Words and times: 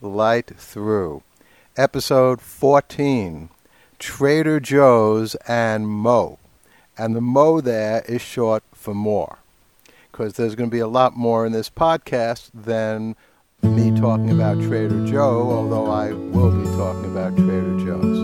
Light 0.00 0.50
Through, 0.56 1.22
episode 1.76 2.40
14 2.40 3.48
Trader 3.98 4.58
Joe's 4.60 5.34
and 5.46 5.88
Mo. 5.88 6.38
And 6.96 7.14
the 7.14 7.20
Mo 7.20 7.60
there 7.60 8.02
is 8.08 8.20
short 8.20 8.62
for 8.72 8.94
more, 8.94 9.38
because 10.10 10.34
there's 10.34 10.54
going 10.54 10.68
to 10.68 10.74
be 10.74 10.80
a 10.80 10.88
lot 10.88 11.16
more 11.16 11.46
in 11.46 11.52
this 11.52 11.70
podcast 11.70 12.50
than 12.52 13.14
me 13.62 13.96
talking 13.98 14.30
about 14.30 14.60
Trader 14.60 15.06
Joe, 15.06 15.50
although 15.50 15.90
I 15.90 16.12
will 16.12 16.50
be 16.50 16.66
talking 16.76 17.04
about 17.04 17.36
Trader 17.36 17.78
Joe's. 17.84 18.18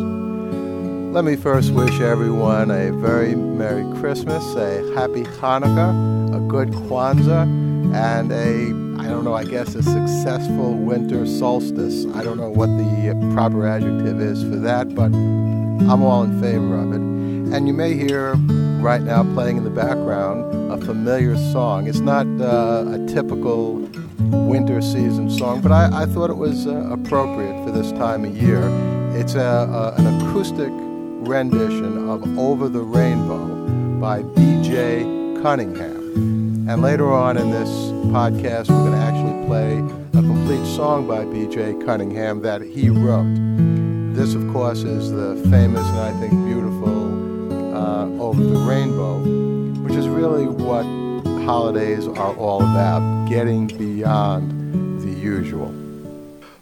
Let 1.14 1.24
me 1.24 1.36
first 1.36 1.70
wish 1.72 2.00
everyone 2.00 2.72
a 2.72 2.90
very 2.90 3.36
Merry 3.36 3.84
Christmas, 4.00 4.42
a 4.56 4.82
Happy 4.94 5.22
Hanukkah, 5.22 6.34
a 6.36 6.40
good 6.48 6.70
Kwanzaa, 6.70 7.46
and 7.94 8.32
a 8.32 8.83
I 8.98 9.08
don't 9.08 9.24
know, 9.24 9.34
I 9.34 9.44
guess 9.44 9.74
a 9.74 9.82
successful 9.82 10.74
winter 10.74 11.26
solstice. 11.26 12.06
I 12.14 12.22
don't 12.22 12.36
know 12.36 12.50
what 12.50 12.66
the 12.66 13.32
proper 13.34 13.66
adjective 13.66 14.20
is 14.20 14.42
for 14.42 14.56
that, 14.56 14.94
but 14.94 15.12
I'm 15.12 16.02
all 16.02 16.22
in 16.22 16.40
favor 16.40 16.76
of 16.76 16.92
it. 16.92 17.00
And 17.54 17.66
you 17.68 17.74
may 17.74 17.94
hear 17.94 18.34
right 18.80 19.02
now 19.02 19.22
playing 19.34 19.58
in 19.58 19.64
the 19.64 19.70
background 19.70 20.72
a 20.72 20.84
familiar 20.84 21.36
song. 21.36 21.86
It's 21.86 22.00
not 22.00 22.26
uh, 22.40 22.84
a 22.92 23.06
typical 23.06 23.76
winter 24.30 24.80
season 24.80 25.30
song, 25.30 25.60
but 25.60 25.72
I, 25.72 26.02
I 26.02 26.06
thought 26.06 26.30
it 26.30 26.36
was 26.36 26.66
uh, 26.66 26.88
appropriate 26.90 27.64
for 27.64 27.70
this 27.70 27.92
time 27.92 28.24
of 28.24 28.36
year. 28.36 28.62
It's 29.16 29.34
a, 29.34 29.40
a, 29.40 29.94
an 30.00 30.22
acoustic 30.22 30.70
rendition 31.28 32.08
of 32.08 32.38
Over 32.38 32.68
the 32.68 32.82
Rainbow 32.82 34.00
by 34.00 34.22
B.J. 34.22 35.02
Cunningham. 35.42 36.43
And 36.66 36.80
later 36.80 37.12
on 37.12 37.36
in 37.36 37.50
this 37.50 37.68
podcast, 38.08 38.70
we're 38.70 38.88
going 38.88 38.92
to 38.92 38.98
actually 38.98 39.46
play 39.46 39.78
a 40.18 40.22
complete 40.22 40.64
song 40.64 41.06
by 41.06 41.26
B.J. 41.26 41.84
Cunningham 41.84 42.40
that 42.40 42.62
he 42.62 42.88
wrote. 42.88 43.34
This, 44.14 44.34
of 44.34 44.50
course, 44.50 44.78
is 44.78 45.10
the 45.10 45.36
famous 45.50 45.86
and 45.86 45.98
I 45.98 46.18
think 46.20 46.32
beautiful 46.46 47.76
uh, 47.76 48.06
Over 48.18 48.42
the 48.42 48.60
Rainbow, 48.60 49.18
which 49.82 49.92
is 49.92 50.08
really 50.08 50.46
what 50.46 50.84
holidays 51.44 52.08
are 52.08 52.34
all 52.36 52.62
about 52.62 53.28
getting 53.28 53.66
beyond 53.66 55.02
the 55.02 55.10
usual. 55.10 55.68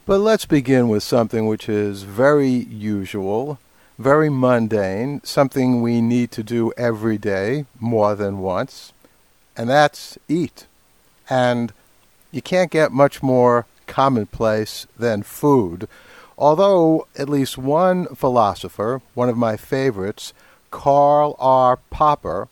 But 0.05 0.19
let's 0.19 0.47
begin 0.47 0.89
with 0.89 1.05
something 1.05 1.47
which 1.47 1.69
is 1.69 2.03
very 2.03 2.51
usual, 2.51 3.61
very 4.01 4.31
mundane, 4.31 5.21
something 5.23 5.81
we 5.81 6.01
need 6.01 6.33
to 6.33 6.43
do 6.43 6.73
every 6.77 7.19
day 7.19 7.67
more 7.79 8.17
than 8.17 8.39
once 8.39 8.93
and 9.57 9.69
that's 9.69 10.19
eat. 10.29 10.67
And 11.29 11.73
you 12.31 12.43
can't 12.43 12.71
get 12.71 12.93
much 12.93 13.23
more 13.23 13.67
commonplace 13.87 14.87
than 14.99 15.23
food. 15.23 15.89
Although 16.39 17.07
at 17.17 17.29
least 17.29 17.59
one 17.59 18.07
philosopher, 18.15 19.03
one 19.15 19.29
of 19.29 19.37
my 19.37 19.57
favorites, 19.57 20.33
Karl 20.71 21.37
R. 21.39 21.79
Popper, 21.91 22.49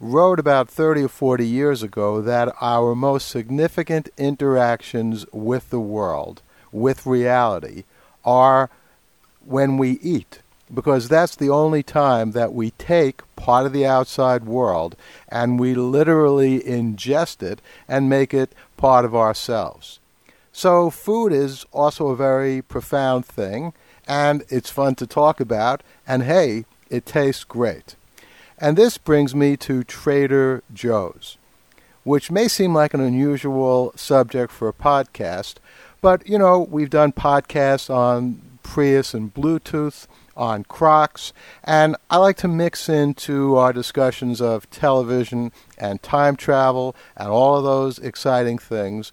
wrote 0.00 0.38
about 0.38 0.68
30 0.68 1.04
or 1.04 1.08
40 1.08 1.46
years 1.46 1.82
ago 1.82 2.20
that 2.20 2.54
our 2.60 2.94
most 2.94 3.28
significant 3.28 4.08
interactions 4.18 5.24
with 5.32 5.70
the 5.70 5.80
world, 5.80 6.42
with 6.72 7.06
reality, 7.06 7.84
are 8.24 8.68
when 9.46 9.78
we 9.78 9.92
eat 10.02 10.40
because 10.72 11.08
that's 11.08 11.36
the 11.36 11.50
only 11.50 11.82
time 11.82 12.32
that 12.32 12.54
we 12.54 12.70
take 12.72 13.22
part 13.36 13.66
of 13.66 13.72
the 13.72 13.86
outside 13.86 14.44
world 14.44 14.96
and 15.28 15.58
we 15.58 15.74
literally 15.74 16.60
ingest 16.60 17.42
it 17.42 17.60
and 17.88 18.08
make 18.08 18.32
it 18.32 18.52
part 18.76 19.04
of 19.04 19.14
ourselves. 19.14 19.98
So, 20.52 20.88
food 20.88 21.32
is 21.32 21.66
also 21.72 22.08
a 22.08 22.16
very 22.16 22.62
profound 22.62 23.26
thing, 23.26 23.72
and 24.06 24.44
it's 24.48 24.70
fun 24.70 24.94
to 24.96 25.06
talk 25.06 25.40
about, 25.40 25.82
and 26.06 26.22
hey, 26.22 26.64
it 26.88 27.04
tastes 27.04 27.42
great. 27.42 27.96
And 28.58 28.76
this 28.76 28.96
brings 28.96 29.34
me 29.34 29.56
to 29.58 29.82
Trader 29.82 30.62
Joe's, 30.72 31.38
which 32.04 32.30
may 32.30 32.46
seem 32.46 32.72
like 32.72 32.94
an 32.94 33.00
unusual 33.00 33.92
subject 33.96 34.52
for 34.52 34.68
a 34.68 34.72
podcast, 34.72 35.54
but 36.00 36.24
you 36.28 36.38
know, 36.38 36.60
we've 36.60 36.90
done 36.90 37.10
podcasts 37.10 37.92
on 37.92 38.40
Prius 38.62 39.12
and 39.12 39.34
Bluetooth 39.34 40.06
on 40.36 40.64
Crocs, 40.64 41.32
and 41.62 41.96
I 42.10 42.16
like 42.16 42.36
to 42.38 42.48
mix 42.48 42.88
into 42.88 43.56
our 43.56 43.72
discussions 43.72 44.40
of 44.40 44.68
television 44.70 45.52
and 45.78 46.02
time 46.02 46.36
travel 46.36 46.94
and 47.16 47.28
all 47.28 47.56
of 47.56 47.64
those 47.64 47.98
exciting 47.98 48.58
things, 48.58 49.12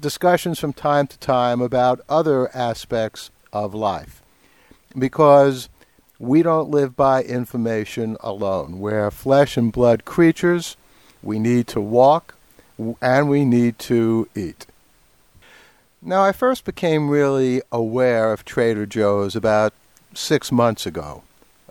discussions 0.00 0.58
from 0.58 0.72
time 0.72 1.06
to 1.06 1.18
time 1.18 1.60
about 1.60 2.00
other 2.08 2.54
aspects 2.56 3.30
of 3.52 3.74
life. 3.74 4.22
Because 4.98 5.68
we 6.18 6.42
don't 6.42 6.70
live 6.70 6.94
by 6.96 7.22
information 7.22 8.16
alone. 8.20 8.78
We're 8.78 9.10
flesh 9.10 9.56
and 9.56 9.72
blood 9.72 10.04
creatures. 10.04 10.76
We 11.22 11.38
need 11.38 11.66
to 11.68 11.80
walk 11.80 12.36
and 13.00 13.28
we 13.28 13.44
need 13.44 13.78
to 13.80 14.28
eat. 14.34 14.66
Now, 16.00 16.24
I 16.24 16.32
first 16.32 16.64
became 16.64 17.08
really 17.08 17.62
aware 17.70 18.32
of 18.32 18.44
Trader 18.44 18.86
Joe's 18.86 19.36
about 19.36 19.72
six 20.14 20.52
months 20.52 20.86
ago. 20.86 21.22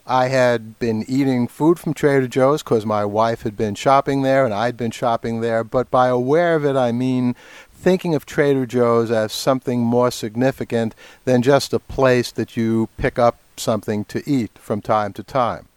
I 0.06 0.28
had 0.28 0.80
been 0.80 1.06
eating 1.08 1.48
food 1.48 1.80
from 1.80 1.94
Trader 1.94 2.28
Joe's 2.28 2.64
because 2.64 2.86
my 2.86 3.06
wife 3.06 3.44
had 3.44 3.56
been 3.56 3.76
shopping 3.76 4.24
there 4.24 4.44
and 4.46 4.54
I'd 4.54 4.76
been 4.76 4.92
shopping 4.92 5.42
there, 5.42 5.64
but 5.64 5.92
by 5.92 6.08
aware 6.08 6.56
of 6.56 6.66
it, 6.66 6.76
I 6.76 6.92
mean 6.92 7.36
thinking 7.72 8.14
of 8.14 8.26
Trader 8.26 8.66
Joe's 8.66 9.12
as 9.12 9.32
something 9.32 9.82
more 9.82 10.12
significant 10.12 10.96
than 11.26 11.42
just 11.42 11.74
a 11.74 11.80
place 11.80 12.32
that 12.32 12.58
you 12.58 12.90
pick 12.98 13.18
up 13.18 13.38
something 13.58 14.06
to 14.06 14.22
eat 14.30 14.52
from 14.58 14.82
time 14.82 15.14
to 15.14 15.24
time. 15.24 15.68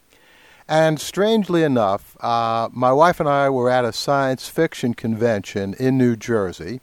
And 0.69 0.99
strangely 0.99 1.63
enough, 1.63 2.17
uh, 2.21 2.69
my 2.73 2.93
wife 2.93 3.21
and 3.21 3.29
I 3.29 3.51
were 3.51 3.71
at 3.71 3.85
a 3.85 3.93
science 3.93 4.49
fiction 4.49 4.95
convention 4.95 5.75
in 5.79 5.99
New 5.99 6.17
Jersey, 6.17 6.81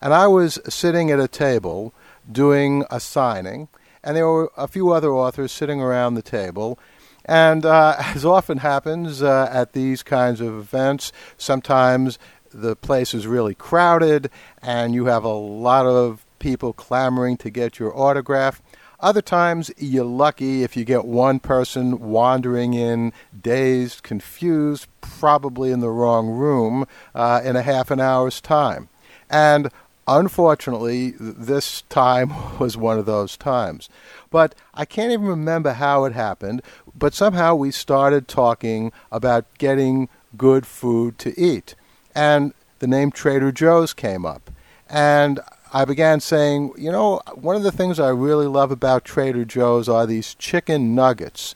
and 0.00 0.12
I 0.12 0.26
was 0.26 0.58
sitting 0.68 1.10
at 1.10 1.18
a 1.18 1.28
table 1.28 1.94
doing 2.30 2.84
a 2.90 3.00
signing 3.00 3.68
and 4.04 4.16
there 4.16 4.26
were 4.26 4.50
a 4.56 4.68
few 4.68 4.92
other 4.92 5.12
authors 5.12 5.52
sitting 5.52 5.80
around 5.80 6.14
the 6.14 6.22
table. 6.22 6.78
And 7.24 7.64
uh, 7.64 7.96
as 7.98 8.24
often 8.24 8.58
happens 8.58 9.22
uh, 9.22 9.48
at 9.50 9.72
these 9.72 10.02
kinds 10.02 10.40
of 10.40 10.58
events, 10.58 11.12
sometimes 11.36 12.18
the 12.50 12.76
place 12.76 13.14
is 13.14 13.26
really 13.26 13.54
crowded 13.54 14.30
and 14.60 14.94
you 14.94 15.06
have 15.06 15.24
a 15.24 15.28
lot 15.28 15.86
of 15.86 16.24
people 16.38 16.72
clamoring 16.72 17.36
to 17.38 17.50
get 17.50 17.78
your 17.78 17.96
autograph. 17.96 18.60
Other 19.00 19.22
times, 19.22 19.70
you're 19.78 20.04
lucky 20.04 20.62
if 20.62 20.76
you 20.76 20.84
get 20.84 21.04
one 21.04 21.40
person 21.40 21.98
wandering 21.98 22.74
in, 22.74 23.12
dazed, 23.40 24.04
confused, 24.04 24.86
probably 25.00 25.72
in 25.72 25.80
the 25.80 25.90
wrong 25.90 26.28
room, 26.28 26.86
uh, 27.12 27.40
in 27.42 27.56
a 27.56 27.62
half 27.62 27.90
an 27.90 27.98
hour's 27.98 28.40
time. 28.40 28.88
And 29.28 29.70
Unfortunately, 30.08 31.14
this 31.18 31.82
time 31.82 32.32
was 32.58 32.76
one 32.76 32.98
of 32.98 33.06
those 33.06 33.36
times. 33.36 33.88
But 34.30 34.54
I 34.74 34.84
can't 34.84 35.12
even 35.12 35.26
remember 35.26 35.74
how 35.74 36.04
it 36.04 36.12
happened, 36.12 36.62
but 36.96 37.14
somehow 37.14 37.54
we 37.54 37.70
started 37.70 38.28
talking 38.28 38.92
about 39.10 39.46
getting 39.58 40.08
good 40.36 40.66
food 40.66 41.18
to 41.18 41.38
eat. 41.38 41.74
And 42.14 42.52
the 42.78 42.86
name 42.86 43.10
Trader 43.10 43.52
Joe's 43.52 43.92
came 43.92 44.26
up. 44.26 44.50
And 44.88 45.40
I 45.72 45.84
began 45.84 46.20
saying, 46.20 46.72
you 46.76 46.92
know, 46.92 47.20
one 47.34 47.56
of 47.56 47.62
the 47.62 47.72
things 47.72 47.98
I 47.98 48.08
really 48.08 48.46
love 48.46 48.70
about 48.70 49.04
Trader 49.04 49.44
Joe's 49.44 49.88
are 49.88 50.06
these 50.06 50.34
chicken 50.34 50.94
nuggets. 50.94 51.54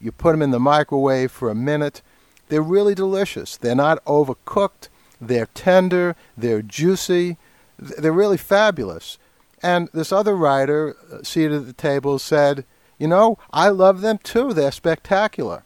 You 0.00 0.10
put 0.10 0.32
them 0.32 0.42
in 0.42 0.50
the 0.50 0.58
microwave 0.58 1.30
for 1.30 1.50
a 1.50 1.54
minute. 1.54 2.02
They're 2.48 2.62
really 2.62 2.94
delicious. 2.94 3.56
They're 3.56 3.74
not 3.74 4.04
overcooked. 4.04 4.88
They're 5.20 5.48
tender. 5.54 6.16
They're 6.36 6.62
juicy. 6.62 7.36
They're 7.78 8.12
really 8.12 8.36
fabulous. 8.36 9.18
And 9.62 9.88
this 9.92 10.12
other 10.12 10.36
writer 10.36 10.96
uh, 11.10 11.22
seated 11.22 11.62
at 11.62 11.66
the 11.66 11.72
table 11.72 12.18
said, 12.18 12.64
You 12.98 13.08
know, 13.08 13.38
I 13.50 13.68
love 13.68 14.00
them 14.00 14.18
too. 14.18 14.52
They're 14.52 14.72
spectacular. 14.72 15.64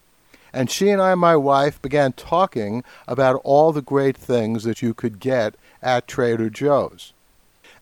And 0.52 0.70
she 0.70 0.88
and 0.88 1.02
I, 1.02 1.12
and 1.12 1.20
my 1.20 1.36
wife, 1.36 1.82
began 1.82 2.12
talking 2.12 2.82
about 3.06 3.40
all 3.44 3.72
the 3.72 3.82
great 3.82 4.16
things 4.16 4.64
that 4.64 4.82
you 4.82 4.94
could 4.94 5.20
get 5.20 5.56
at 5.82 6.08
Trader 6.08 6.48
Joe's. 6.48 7.12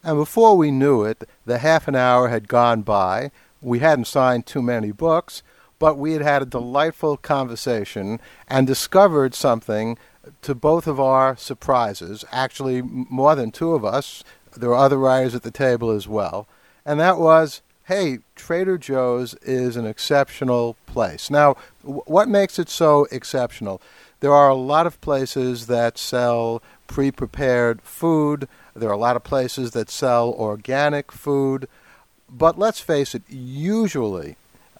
And 0.02 0.16
before 0.16 0.56
we 0.56 0.70
knew 0.70 1.02
it, 1.02 1.28
the 1.44 1.58
half 1.58 1.88
an 1.88 1.94
hour 1.94 2.28
had 2.28 2.48
gone 2.48 2.82
by. 2.82 3.30
We 3.60 3.80
hadn't 3.80 4.06
signed 4.06 4.46
too 4.46 4.62
many 4.62 4.92
books, 4.92 5.42
but 5.78 5.98
we 5.98 6.12
had 6.12 6.22
had 6.22 6.42
a 6.42 6.46
delightful 6.46 7.16
conversation 7.16 8.20
and 8.48 8.66
discovered 8.66 9.34
something 9.34 9.98
to 10.42 10.54
both 10.54 10.86
of 10.86 10.98
our 11.00 11.36
surprises, 11.36 12.24
actually 12.32 12.82
more 12.82 13.34
than 13.34 13.50
two 13.50 13.74
of 13.74 13.84
us, 13.84 14.24
there 14.56 14.70
were 14.70 14.76
other 14.76 14.98
writers 14.98 15.34
at 15.34 15.42
the 15.42 15.50
table 15.50 15.90
as 15.90 16.08
well, 16.08 16.46
and 16.84 16.98
that 17.00 17.18
was 17.18 17.62
hey, 17.86 18.18
Trader 18.34 18.76
Joe's 18.76 19.34
is 19.42 19.76
an 19.76 19.86
exceptional 19.86 20.76
place. 20.86 21.30
Now, 21.30 21.56
w- 21.82 22.02
what 22.06 22.28
makes 22.28 22.58
it 22.58 22.68
so 22.68 23.06
exceptional? 23.12 23.80
There 24.18 24.32
are 24.32 24.48
a 24.48 24.56
lot 24.56 24.88
of 24.88 25.00
places 25.00 25.68
that 25.68 25.96
sell 25.96 26.62
pre 26.88 27.10
prepared 27.12 27.80
food 27.82 28.48
There 28.74 28.88
are 28.88 28.92
a 28.92 28.98
lot 28.98 29.16
of 29.16 29.24
places 29.24 29.70
that 29.70 29.88
sell 29.88 30.30
organic 30.30 31.12
food. 31.12 31.68
But 32.28 32.58
let's 32.58 32.80
face 32.80 33.14
it, 33.14 33.22
usually 33.28 34.36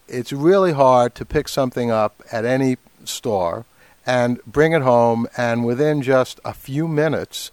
it's 0.07 0.33
really 0.33 0.73
hard 0.73 1.15
to 1.15 1.25
pick 1.25 1.47
something 1.47 1.89
up 1.89 2.21
at 2.31 2.45
any 2.45 2.77
store 3.05 3.65
and 4.07 4.39
bring 4.47 4.71
it 4.71 4.81
home 4.81 5.27
and 5.35 5.65
within 5.65 6.01
just 6.01 6.39
a 6.45 6.53
few 6.53 6.87
minutes 6.87 7.51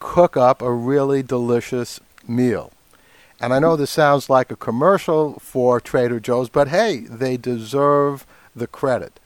cook 0.00 0.36
up 0.36 0.62
a 0.62 0.72
really 0.72 1.22
delicious 1.22 2.00
meal. 2.26 2.72
And 3.38 3.52
I 3.52 3.58
know 3.58 3.76
this 3.76 3.90
sounds 3.90 4.30
like 4.30 4.50
a 4.50 4.56
commercial 4.56 5.34
for 5.34 5.78
Trader 5.78 6.18
Joe's, 6.18 6.48
but 6.48 6.68
hey, 6.68 7.00
they 7.00 7.36
deserve 7.36 8.26
the 8.54 8.66
credit. 8.66 9.20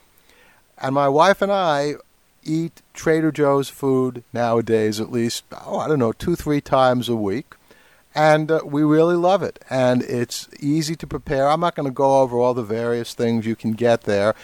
And 0.76 0.94
my 0.94 1.08
wife 1.08 1.40
and 1.40 1.52
I 1.52 1.94
eat 2.42 2.82
Trader 2.94 3.30
Joe's 3.30 3.68
food 3.68 4.24
nowadays 4.32 4.98
at 4.98 5.12
least, 5.12 5.44
oh, 5.64 5.78
I 5.78 5.86
don't 5.86 6.00
know, 6.00 6.12
two, 6.12 6.34
three 6.34 6.60
times 6.60 7.08
a 7.08 7.14
week. 7.14 7.54
And 8.12 8.50
uh, 8.50 8.60
we 8.64 8.82
really 8.82 9.14
love 9.14 9.44
it. 9.44 9.62
And 9.70 10.02
it's 10.02 10.48
easy 10.58 10.96
to 10.96 11.06
prepare. 11.06 11.48
I'm 11.48 11.60
not 11.60 11.76
going 11.76 11.86
to 11.86 11.94
go 11.94 12.22
over 12.22 12.38
all 12.38 12.54
the 12.54 12.64
various 12.64 13.14
things 13.14 13.46
you 13.46 13.54
can 13.54 13.72
get 13.74 14.02
there. 14.02 14.34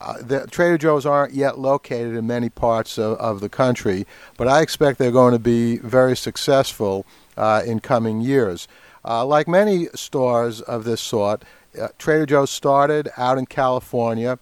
Uh, 0.00 0.14
the 0.20 0.46
Trader 0.46 0.78
Joe's 0.78 1.06
aren't 1.06 1.34
yet 1.34 1.58
located 1.58 2.14
in 2.14 2.26
many 2.26 2.48
parts 2.48 2.98
of, 2.98 3.18
of, 3.18 3.40
the 3.40 3.48
country, 3.48 4.06
but 4.36 4.48
I 4.48 4.60
expect 4.60 4.98
they're 4.98 5.10
going 5.10 5.32
to 5.32 5.38
be 5.38 5.78
very 5.78 6.16
successful 6.16 7.06
uh, 7.36 7.62
in 7.64 7.80
coming 7.80 8.20
years. 8.20 8.68
Uh, 9.04 9.24
like 9.24 9.46
many 9.46 9.86
stores 9.94 10.60
of 10.60 10.84
this 10.84 11.00
sort, 11.00 11.42
uh, 11.80 11.88
Trader 11.98 12.26
Joe's 12.26 12.50
started 12.50 13.08
out 13.16 13.38
in 13.38 13.46
California 13.46 14.38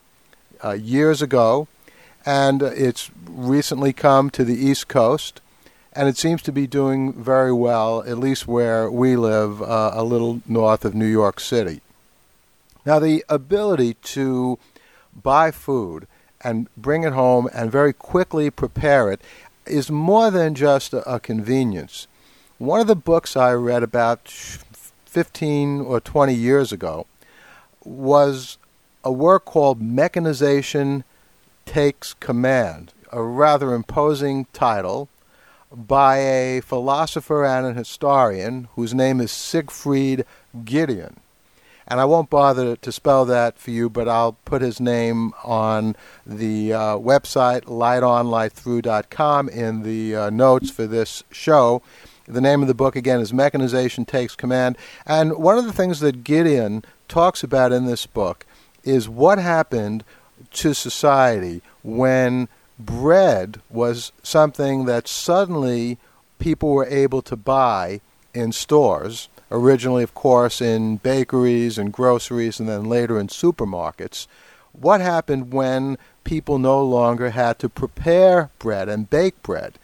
uh, 0.64 0.72
years 0.72 1.20
ago, 1.20 1.68
and 2.24 2.62
it's 2.62 3.10
recently 3.26 3.92
come 3.92 4.30
to 4.30 4.44
the 4.44 4.56
East 4.56 4.88
Coast, 4.88 5.40
and 5.92 6.08
it 6.08 6.16
seems 6.16 6.42
to 6.42 6.52
be 6.52 6.66
doing 6.66 7.12
very 7.12 7.52
well, 7.52 8.02
at 8.02 8.18
least 8.18 8.48
where 8.48 8.90
we 8.90 9.14
live, 9.14 9.60
a 9.60 10.02
little 10.02 10.40
north 10.46 10.84
of 10.84 10.94
New 10.94 11.06
York 11.06 11.38
City. 11.38 11.80
Now, 12.86 12.98
the 12.98 13.24
ability 13.28 13.94
to 13.94 14.58
buy 15.22 15.50
food 15.50 16.06
and 16.40 16.68
bring 16.76 17.04
it 17.04 17.12
home 17.12 17.48
and 17.52 17.72
very 17.72 17.92
quickly 17.92 18.50
prepare 18.50 19.10
it 19.10 19.20
is 19.66 19.90
more 19.90 20.30
than 20.30 20.54
just 20.54 20.92
a, 20.92 21.14
a 21.14 21.18
convenience. 21.18 22.06
One 22.58 22.80
of 22.80 22.86
the 22.86 22.96
books 22.96 23.36
I 23.36 23.52
read 23.52 23.82
about 23.82 24.28
15 24.28 25.80
or 25.80 26.00
20 26.00 26.34
years 26.34 26.72
ago 26.72 27.06
was 27.84 28.58
a 29.02 29.12
work 29.12 29.44
called 29.44 29.80
Mechanization 29.80 31.04
Takes 31.66 32.14
Command, 32.14 32.92
a 33.10 33.22
rather 33.22 33.74
imposing 33.74 34.46
title 34.52 35.08
by 35.74 36.18
a 36.18 36.60
philosopher 36.60 37.44
and 37.44 37.66
an 37.66 37.74
historian 37.74 38.68
whose 38.76 38.94
name 38.94 39.20
is 39.20 39.32
Siegfried 39.32 40.24
Giedion. 40.56 41.16
And 41.86 42.00
I 42.00 42.04
won't 42.04 42.30
bother 42.30 42.76
to 42.76 42.92
spell 42.92 43.24
that 43.26 43.58
for 43.58 43.70
you, 43.70 43.90
but 43.90 44.08
I'll 44.08 44.32
put 44.44 44.62
his 44.62 44.80
name 44.80 45.32
on 45.44 45.96
the 46.26 46.72
uh, 46.72 46.96
website, 46.96 47.62
lightonlightthrough.com, 47.62 49.48
in 49.48 49.82
the 49.82 50.16
uh, 50.16 50.30
notes 50.30 50.70
for 50.70 50.86
this 50.86 51.22
show. 51.30 51.82
The 52.26 52.40
name 52.40 52.62
of 52.62 52.68
the 52.68 52.74
book, 52.74 52.96
again, 52.96 53.20
is 53.20 53.34
Mechanization 53.34 54.06
Takes 54.06 54.34
Command. 54.34 54.78
And 55.04 55.36
one 55.36 55.58
of 55.58 55.66
the 55.66 55.74
things 55.74 56.00
that 56.00 56.24
Giedion 56.24 56.82
talks 57.06 57.42
about 57.42 57.70
in 57.70 57.84
this 57.84 58.06
book 58.06 58.46
is 58.82 59.08
what 59.08 59.38
happened 59.38 60.04
to 60.52 60.72
society 60.72 61.60
when 61.82 62.48
bread 62.78 63.60
was 63.68 64.12
something 64.22 64.86
that 64.86 65.06
suddenly 65.06 65.98
people 66.38 66.70
were 66.70 66.86
able 66.86 67.22
to 67.22 67.36
buy 67.36 68.00
in 68.32 68.52
stores. 68.52 69.28
Originally, 69.54 70.02
of 70.02 70.14
course, 70.14 70.60
in 70.60 70.96
bakeries 70.96 71.78
and 71.78 71.92
groceries, 71.92 72.58
and 72.58 72.68
then 72.68 72.82
later 72.86 73.20
in 73.20 73.28
supermarkets. 73.28 74.26
What 74.72 75.00
happened 75.00 75.52
when 75.52 75.96
people 76.24 76.58
no 76.58 76.82
longer 76.82 77.30
had 77.30 77.60
to 77.60 77.68
prepare 77.68 78.50
bread 78.58 78.88
and 78.88 79.08
bake 79.08 79.40
bread? 79.44 79.78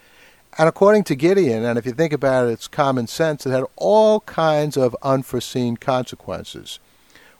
And 0.58 0.68
according 0.68 1.04
to 1.04 1.14
Giedion, 1.14 1.64
and 1.64 1.78
if 1.78 1.86
you 1.86 1.92
think 1.92 2.12
about 2.12 2.48
it, 2.48 2.52
it's 2.52 2.66
common 2.66 3.06
sense, 3.06 3.46
it 3.46 3.50
had 3.50 3.62
all 3.76 4.22
kinds 4.22 4.76
of 4.76 4.96
unforeseen 5.04 5.76
consequences. 5.76 6.80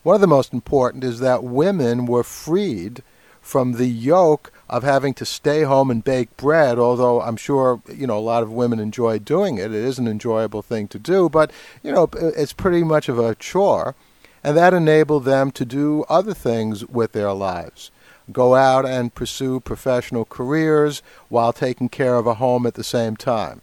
One 0.03 0.15
of 0.15 0.21
the 0.21 0.27
most 0.27 0.53
important 0.53 1.03
is 1.03 1.19
that 1.19 1.43
women 1.43 2.05
were 2.05 2.23
freed 2.23 3.03
from 3.41 3.73
the 3.73 3.87
yoke 3.87 4.53
of 4.71 4.81
having 4.81 5.13
to 5.13 5.25
stay 5.25 5.61
home 5.63 5.91
and 5.91 6.03
bake 6.03 6.35
bread, 6.37 6.79
although 6.79 7.21
I'm 7.21 7.37
sure, 7.37 7.81
you 7.93 8.07
know, 8.07 8.17
a 8.17 8.19
lot 8.19 8.41
of 8.41 8.51
women 8.51 8.79
enjoy 8.79 9.19
doing 9.19 9.59
it. 9.59 9.65
It 9.65 9.83
is 9.83 9.99
an 9.99 10.07
enjoyable 10.07 10.63
thing 10.63 10.87
to 10.87 10.97
do, 10.97 11.29
but, 11.29 11.51
you 11.83 11.91
know, 11.91 12.09
it's 12.13 12.53
pretty 12.53 12.83
much 12.83 13.09
of 13.09 13.19
a 13.19 13.35
chore. 13.35 13.93
And 14.43 14.57
that 14.57 14.73
enabled 14.73 15.25
them 15.25 15.51
to 15.51 15.65
do 15.65 16.03
other 16.09 16.33
things 16.33 16.87
with 16.87 17.11
their 17.11 17.31
lives 17.31 17.91
go 18.31 18.55
out 18.55 18.85
and 18.85 19.13
pursue 19.13 19.59
professional 19.59 20.25
careers 20.25 21.01
while 21.29 21.51
taking 21.51 21.89
care 21.89 22.15
of 22.15 22.27
a 22.27 22.35
home 22.35 22.65
at 22.65 22.75
the 22.75 22.83
same 22.83 23.15
time. 23.15 23.61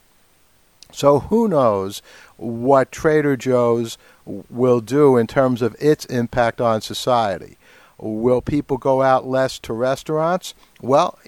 So 0.93 1.21
who 1.21 1.49
knows 1.49 2.03
what 2.37 2.93
Trader 2.93 3.37
Joe's 3.37 3.99
will 4.27 4.81
do 4.81 5.17
in 5.17 5.27
terms 5.27 5.63
of 5.63 5.77
its 5.79 6.05
impact 6.07 6.61
on 6.61 6.81
society. 6.81 7.57
Will 7.99 8.41
people 8.41 8.79
go 8.79 9.03
out 9.03 9.27
less 9.27 9.59
to 9.61 9.73
restaurants? 9.73 10.55
Well, 10.81 11.19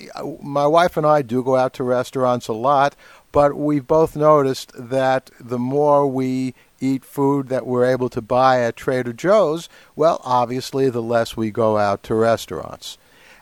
my 0.40 0.66
wife 0.66 0.96
and 0.96 1.06
I 1.06 1.22
do 1.22 1.42
go 1.42 1.56
out 1.56 1.72
to 1.74 1.84
restaurants 1.84 2.48
a 2.48 2.52
lot, 2.52 2.94
but 3.32 3.56
we've 3.56 3.86
both 3.86 4.16
noticed 4.16 4.72
that 4.74 5.30
the 5.40 5.58
more 5.58 6.06
we 6.06 6.54
eat 6.80 7.04
food 7.04 7.48
that 7.48 7.66
we're 7.66 7.84
able 7.84 8.08
to 8.10 8.22
buy 8.22 8.62
at 8.62 8.76
Trader 8.76 9.12
Joe's, 9.12 9.68
well, 9.96 10.20
obviously, 10.24 10.88
the 10.88 11.02
less 11.02 11.36
we 11.36 11.50
go 11.50 11.78
out 11.78 12.02
to 12.04 12.14
restaurants 12.14 12.96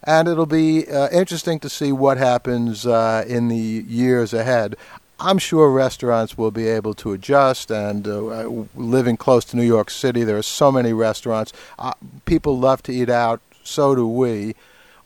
and 0.04 0.28
it'll 0.28 0.47
be 0.47 0.87
uh, 0.88 1.09
interesting 1.11 1.59
to 1.61 1.68
see 1.68 1.92
what 1.92 2.18
happens 2.18 2.87
uh, 2.87 3.25
in 3.26 3.49
the 3.49 3.56
years 3.56 4.32
ahead. 4.32 4.76
I'm 5.21 5.38
sure 5.38 5.71
restaurants 5.71 6.38
will 6.38 6.52
be 6.52 6.68
able 6.68 6.94
to 6.94 7.12
adjust, 7.12 7.71
and 7.73 8.06
uh, 8.06 8.49
living 8.76 9.16
close 9.16 9.44
to 9.47 9.56
New 9.56 9.64
York 9.64 9.90
City, 9.90 10.23
there 10.23 10.38
are 10.38 10.42
so 10.42 10.71
many 10.71 10.92
restaurants. 10.92 11.52
Uh, 11.78 11.92
people 12.25 12.56
love 12.56 12.82
to 12.85 12.92
eat 12.92 13.11
out, 13.11 13.40
so 13.64 13.97
do 13.97 14.06
we. 14.06 14.54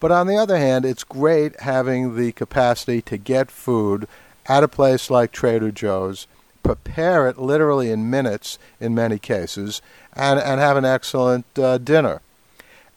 But 0.03 0.11
on 0.11 0.27
the 0.27 0.37
other 0.37 0.59
hand, 0.59 0.85
it's 0.85 1.05
great 1.05 1.61
having 1.61 2.17
the 2.17 2.33
capacity 2.33 3.01
to 3.03 3.17
get 3.17 3.53
food 3.53 4.09
at 4.47 4.65
a 4.65 4.69
place 4.69 5.11
like 5.11 5.31
Trader 5.31 5.71
Joe's, 5.71 6.27
prepare 6.65 7.29
it 7.29 7.39
literally 7.39 7.89
in 7.89 8.11
minutes 8.11 8.59
in 8.81 8.97
many 8.97 9.21
cases, 9.21 9.81
and, 10.13 10.41
and 10.41 10.59
have 10.61 10.77
an 10.77 10.85
excellent 10.85 11.47
uh, 11.57 11.79
dinner. 11.79 12.21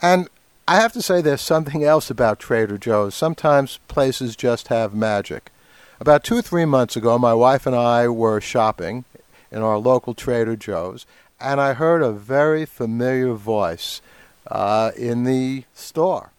And 0.02 0.30
I 0.68 0.78
have 0.78 0.94
to 0.94 1.02
say 1.04 1.22
there's 1.22 1.42
something 1.42 1.84
else 1.84 2.10
about 2.10 2.40
Trader 2.40 2.80
Joe's. 2.80 3.14
Sometimes 3.14 3.78
places 3.88 4.36
just 4.36 4.70
have 4.70 4.96
magic. 4.96 5.52
About 6.00 6.24
two 6.24 6.38
or 6.38 6.42
three 6.42 6.66
months 6.66 6.96
ago, 6.96 7.20
my 7.20 7.36
wife 7.36 7.68
and 7.68 7.76
I 7.76 8.08
were 8.08 8.42
shopping 8.42 9.06
in 9.52 9.62
our 9.62 9.78
local 9.78 10.16
Trader 10.16 10.56
Joe's, 10.56 11.06
and 11.40 11.62
I 11.62 11.74
heard 11.74 12.02
a 12.02 12.12
very 12.12 12.66
familiar 12.66 13.36
voice 13.36 14.02
uh, 14.48 14.90
in 14.98 15.24
the 15.24 15.66
store. 15.76 16.32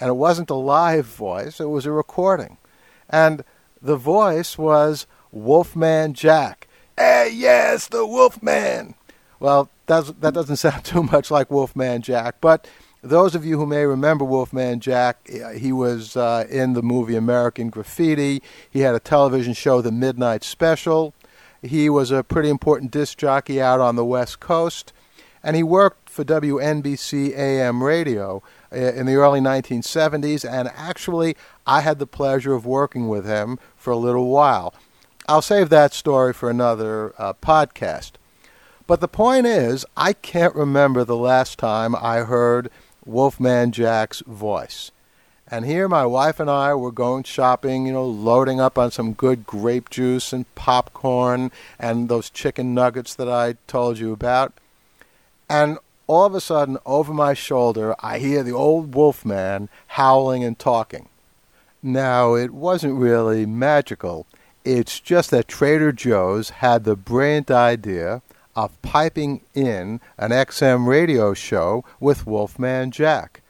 And 0.00 0.08
it 0.08 0.14
wasn't 0.14 0.50
a 0.50 0.54
live 0.54 1.06
voice, 1.06 1.60
it 1.60 1.68
was 1.68 1.86
a 1.86 1.92
recording. 1.92 2.56
And 3.08 3.44
the 3.82 3.96
voice 3.96 4.56
was 4.56 5.06
Wolfman 5.30 6.14
Jack. 6.14 6.68
Hey, 6.96 7.30
yes, 7.32 7.88
the 7.88 8.06
Wolfman! 8.06 8.94
Well, 9.38 9.70
that's, 9.86 10.10
that 10.12 10.34
doesn't 10.34 10.56
sound 10.56 10.84
too 10.84 11.02
much 11.02 11.30
like 11.30 11.50
Wolfman 11.50 12.02
Jack, 12.02 12.36
but 12.40 12.66
those 13.02 13.34
of 13.34 13.46
you 13.46 13.58
who 13.58 13.66
may 13.66 13.86
remember 13.86 14.24
Wolfman 14.24 14.80
Jack, 14.80 15.28
he 15.56 15.72
was 15.72 16.16
uh, 16.16 16.46
in 16.50 16.74
the 16.74 16.82
movie 16.82 17.16
American 17.16 17.70
Graffiti. 17.70 18.42
He 18.70 18.80
had 18.80 18.94
a 18.94 19.00
television 19.00 19.54
show, 19.54 19.80
The 19.80 19.92
Midnight 19.92 20.44
Special. 20.44 21.14
He 21.62 21.88
was 21.88 22.10
a 22.10 22.22
pretty 22.22 22.50
important 22.50 22.90
disc 22.90 23.18
jockey 23.18 23.60
out 23.60 23.80
on 23.80 23.96
the 23.96 24.04
West 24.04 24.40
Coast, 24.40 24.92
and 25.42 25.56
he 25.56 25.62
worked 25.62 26.10
for 26.10 26.24
WNBC 26.24 27.36
AM 27.36 27.82
radio 27.82 28.42
in 28.70 29.06
the 29.06 29.14
early 29.14 29.40
1970s. 29.40 30.48
And 30.48 30.68
actually, 30.74 31.36
I 31.66 31.80
had 31.80 31.98
the 31.98 32.06
pleasure 32.06 32.54
of 32.54 32.66
working 32.66 33.08
with 33.08 33.26
him 33.26 33.58
for 33.76 33.90
a 33.90 33.96
little 33.96 34.28
while. 34.28 34.74
I'll 35.28 35.42
save 35.42 35.68
that 35.68 35.94
story 35.94 36.32
for 36.32 36.50
another 36.50 37.14
uh, 37.18 37.34
podcast. 37.34 38.12
But 38.86 39.00
the 39.00 39.08
point 39.08 39.46
is, 39.46 39.86
I 39.96 40.12
can't 40.12 40.54
remember 40.54 41.04
the 41.04 41.16
last 41.16 41.58
time 41.58 41.94
I 41.94 42.18
heard 42.18 42.70
Wolfman 43.04 43.70
Jack's 43.70 44.20
voice. 44.26 44.90
And 45.50 45.64
here 45.64 45.88
my 45.88 46.06
wife 46.06 46.38
and 46.38 46.48
I 46.48 46.74
were 46.74 46.92
going 46.92 47.24
shopping, 47.24 47.86
you 47.86 47.92
know, 47.92 48.06
loading 48.06 48.60
up 48.60 48.78
on 48.78 48.92
some 48.92 49.12
good 49.12 49.46
grape 49.46 49.90
juice 49.90 50.32
and 50.32 50.52
popcorn 50.54 51.50
and 51.78 52.08
those 52.08 52.30
chicken 52.30 52.72
nuggets 52.72 53.14
that 53.16 53.28
I 53.28 53.56
told 53.66 53.98
you 53.98 54.12
about. 54.12 54.52
And 55.48 55.78
all 56.10 56.26
of 56.26 56.34
a 56.34 56.40
sudden, 56.40 56.76
over 56.84 57.14
my 57.14 57.34
shoulder, 57.34 57.94
I 58.00 58.18
hear 58.18 58.42
the 58.42 58.50
old 58.50 58.96
wolfman 58.96 59.68
howling 59.86 60.42
and 60.42 60.58
talking. 60.58 61.08
Now, 61.84 62.34
it 62.34 62.50
wasn't 62.50 62.98
really 62.98 63.46
magical. 63.46 64.26
It's 64.64 64.98
just 64.98 65.30
that 65.30 65.46
Trader 65.46 65.92
Joe's 65.92 66.50
had 66.50 66.82
the 66.82 66.96
brilliant 66.96 67.52
idea 67.52 68.22
of 68.56 68.82
piping 68.82 69.42
in 69.54 70.00
an 70.18 70.32
XM 70.32 70.88
radio 70.88 71.32
show 71.32 71.84
with 72.00 72.26
Wolfman 72.26 72.90
Jack. 72.90 73.40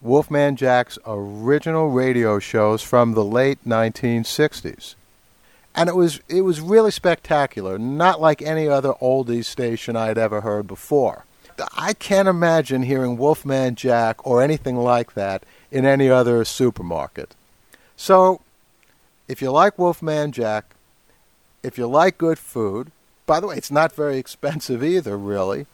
Wolfman 0.00 0.56
Jack's 0.56 0.98
original 1.06 1.90
radio 1.90 2.40
shows 2.40 2.82
from 2.82 3.12
the 3.12 3.24
late 3.24 3.64
1960s. 3.64 4.96
And 5.72 5.88
it 5.88 5.94
was 5.94 6.20
it 6.28 6.40
was 6.40 6.60
really 6.60 6.90
spectacular, 6.90 7.78
not 7.78 8.20
like 8.20 8.42
any 8.42 8.66
other 8.66 8.94
oldies 9.00 9.44
station 9.44 9.94
I'd 9.94 10.18
ever 10.18 10.40
heard 10.40 10.66
before. 10.66 11.26
I 11.76 11.92
can't 11.94 12.28
imagine 12.28 12.82
hearing 12.82 13.16
Wolfman 13.16 13.74
Jack 13.74 14.26
or 14.26 14.42
anything 14.42 14.76
like 14.76 15.14
that 15.14 15.44
in 15.70 15.84
any 15.84 16.08
other 16.08 16.44
supermarket. 16.44 17.34
So, 17.96 18.40
if 19.28 19.40
you 19.40 19.50
like 19.50 19.78
Wolfman 19.78 20.32
Jack, 20.32 20.74
if 21.62 21.78
you 21.78 21.86
like 21.86 22.18
good 22.18 22.38
food, 22.38 22.90
by 23.26 23.40
the 23.40 23.46
way, 23.46 23.56
it's 23.56 23.70
not 23.70 23.92
very 23.92 24.18
expensive 24.18 24.82
either, 24.82 25.16
really. 25.16 25.66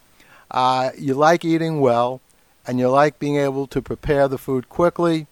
Uh, 0.50 0.90
you 0.96 1.14
like 1.14 1.44
eating 1.44 1.80
well, 1.80 2.20
and 2.66 2.78
you 2.78 2.88
like 2.88 3.18
being 3.18 3.36
able 3.36 3.66
to 3.66 3.80
prepare 3.80 4.28
the 4.28 4.38
food 4.38 4.68
quickly, 4.68 5.26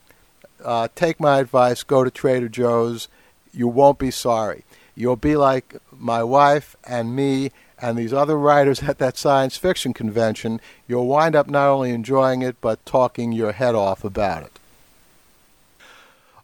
uh, 0.64 0.88
take 0.94 1.20
my 1.20 1.38
advice, 1.38 1.82
go 1.82 2.02
to 2.02 2.10
Trader 2.10 2.48
Joe's. 2.48 3.08
You 3.52 3.68
won't 3.68 3.98
be 3.98 4.10
sorry. 4.10 4.64
You'll 4.94 5.16
be 5.16 5.36
like 5.36 5.76
my 5.92 6.22
wife 6.22 6.76
and 6.84 7.14
me 7.14 7.52
and 7.80 7.96
these 7.96 8.12
other 8.12 8.38
writers 8.38 8.82
at 8.82 8.98
that 8.98 9.18
science 9.18 9.56
fiction 9.56 9.92
convention. 9.92 10.60
You'll 10.88 11.06
wind 11.06 11.36
up 11.36 11.48
not 11.48 11.68
only 11.68 11.90
enjoying 11.90 12.42
it, 12.42 12.56
but 12.60 12.84
talking 12.86 13.32
your 13.32 13.52
head 13.52 13.74
off 13.74 14.04
about 14.04 14.42
it. 14.42 14.58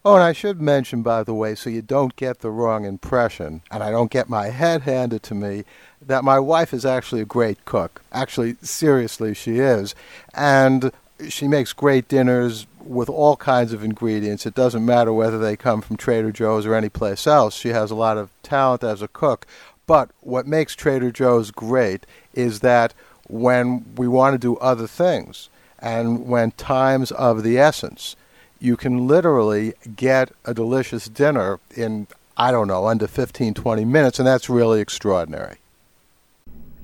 Oh, 0.05 0.15
and 0.15 0.25
I 0.25 0.33
should 0.33 0.61
mention, 0.61 1.03
by 1.03 1.23
the 1.23 1.35
way, 1.35 1.55
so 1.55 1.71
you 1.71 1.81
don't 1.81 2.17
get 2.17 2.41
the 2.41 2.51
wrong 2.51 2.85
impression, 2.85 3.63
and 3.71 3.85
I 3.85 3.93
don't 3.93 4.11
get 4.11 4.29
my 4.29 4.49
head 4.49 4.83
handed 4.83 5.23
to 5.25 5.35
me, 5.35 5.65
that 6.05 6.25
my 6.25 6.41
wife 6.41 6.75
is 6.75 6.85
actually 6.85 7.21
a 7.21 7.27
great 7.27 7.65
cook. 7.65 8.03
Actually, 8.11 8.57
seriously, 8.63 9.33
she 9.33 9.61
is. 9.61 9.95
And 10.35 10.91
she 11.29 11.47
makes 11.47 11.73
great 11.73 12.09
dinners 12.09 12.67
with 12.81 13.09
all 13.09 13.37
kinds 13.37 13.73
of 13.73 13.85
ingredients. 13.85 14.45
It 14.45 14.57
doesn't 14.57 14.85
matter 14.85 15.13
whether 15.13 15.39
they 15.39 15.57
come 15.57 15.81
from 15.81 15.97
Trader 15.97 16.33
Joe's 16.33 16.67
or 16.67 16.75
any 16.75 16.89
place 16.89 17.25
else. 17.29 17.55
She 17.55 17.69
has 17.69 17.93
a 17.93 17.95
lot 17.95 18.19
of 18.19 18.31
talent 18.43 18.83
as 18.83 19.03
a 19.03 19.09
cook. 19.09 19.47
But 19.87 20.11
what 20.21 20.47
makes 20.47 20.75
Trader 20.75 21.11
Joe's 21.11 21.51
great 21.51 22.07
is 22.35 22.61
that 22.61 22.95
when 23.29 23.85
we 23.97 24.09
want 24.09 24.35
to 24.35 24.39
do 24.39 24.57
other 24.57 24.87
things 24.87 25.49
and 25.79 26.27
when 26.27 26.53
time's 26.53 27.11
of 27.13 27.43
the 27.43 27.59
essence, 27.59 28.15
you 28.61 28.77
can 28.77 29.09
literally 29.09 29.75
get 29.97 30.31
a 30.45 30.55
delicious 30.55 31.09
dinner 31.09 31.59
in, 31.75 32.07
I 32.37 32.53
don't 32.53 32.69
know, 32.69 32.87
under 32.87 33.09
15, 33.09 33.55
20 33.55 33.85
minutes, 33.85 34.19
and 34.19 34.27
that's 34.27 34.49
really 34.49 34.81
extraordinary. 34.81 35.57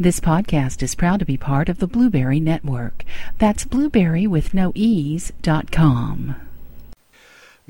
This 0.01 0.21
podcast 0.21 0.83
is 0.83 0.95
proud 0.95 1.21
to 1.21 1.25
be 1.25 1.37
part 1.37 1.69
of 1.69 1.79
the 1.79 1.89
Blubrry 1.89 2.41
Network. 2.41 3.05
That's 3.39 3.65
blueberry 3.65 4.27
with 4.27 4.55
no 4.55 4.73
ease 4.75 5.33
dot 5.43 5.73
com. 5.73 6.37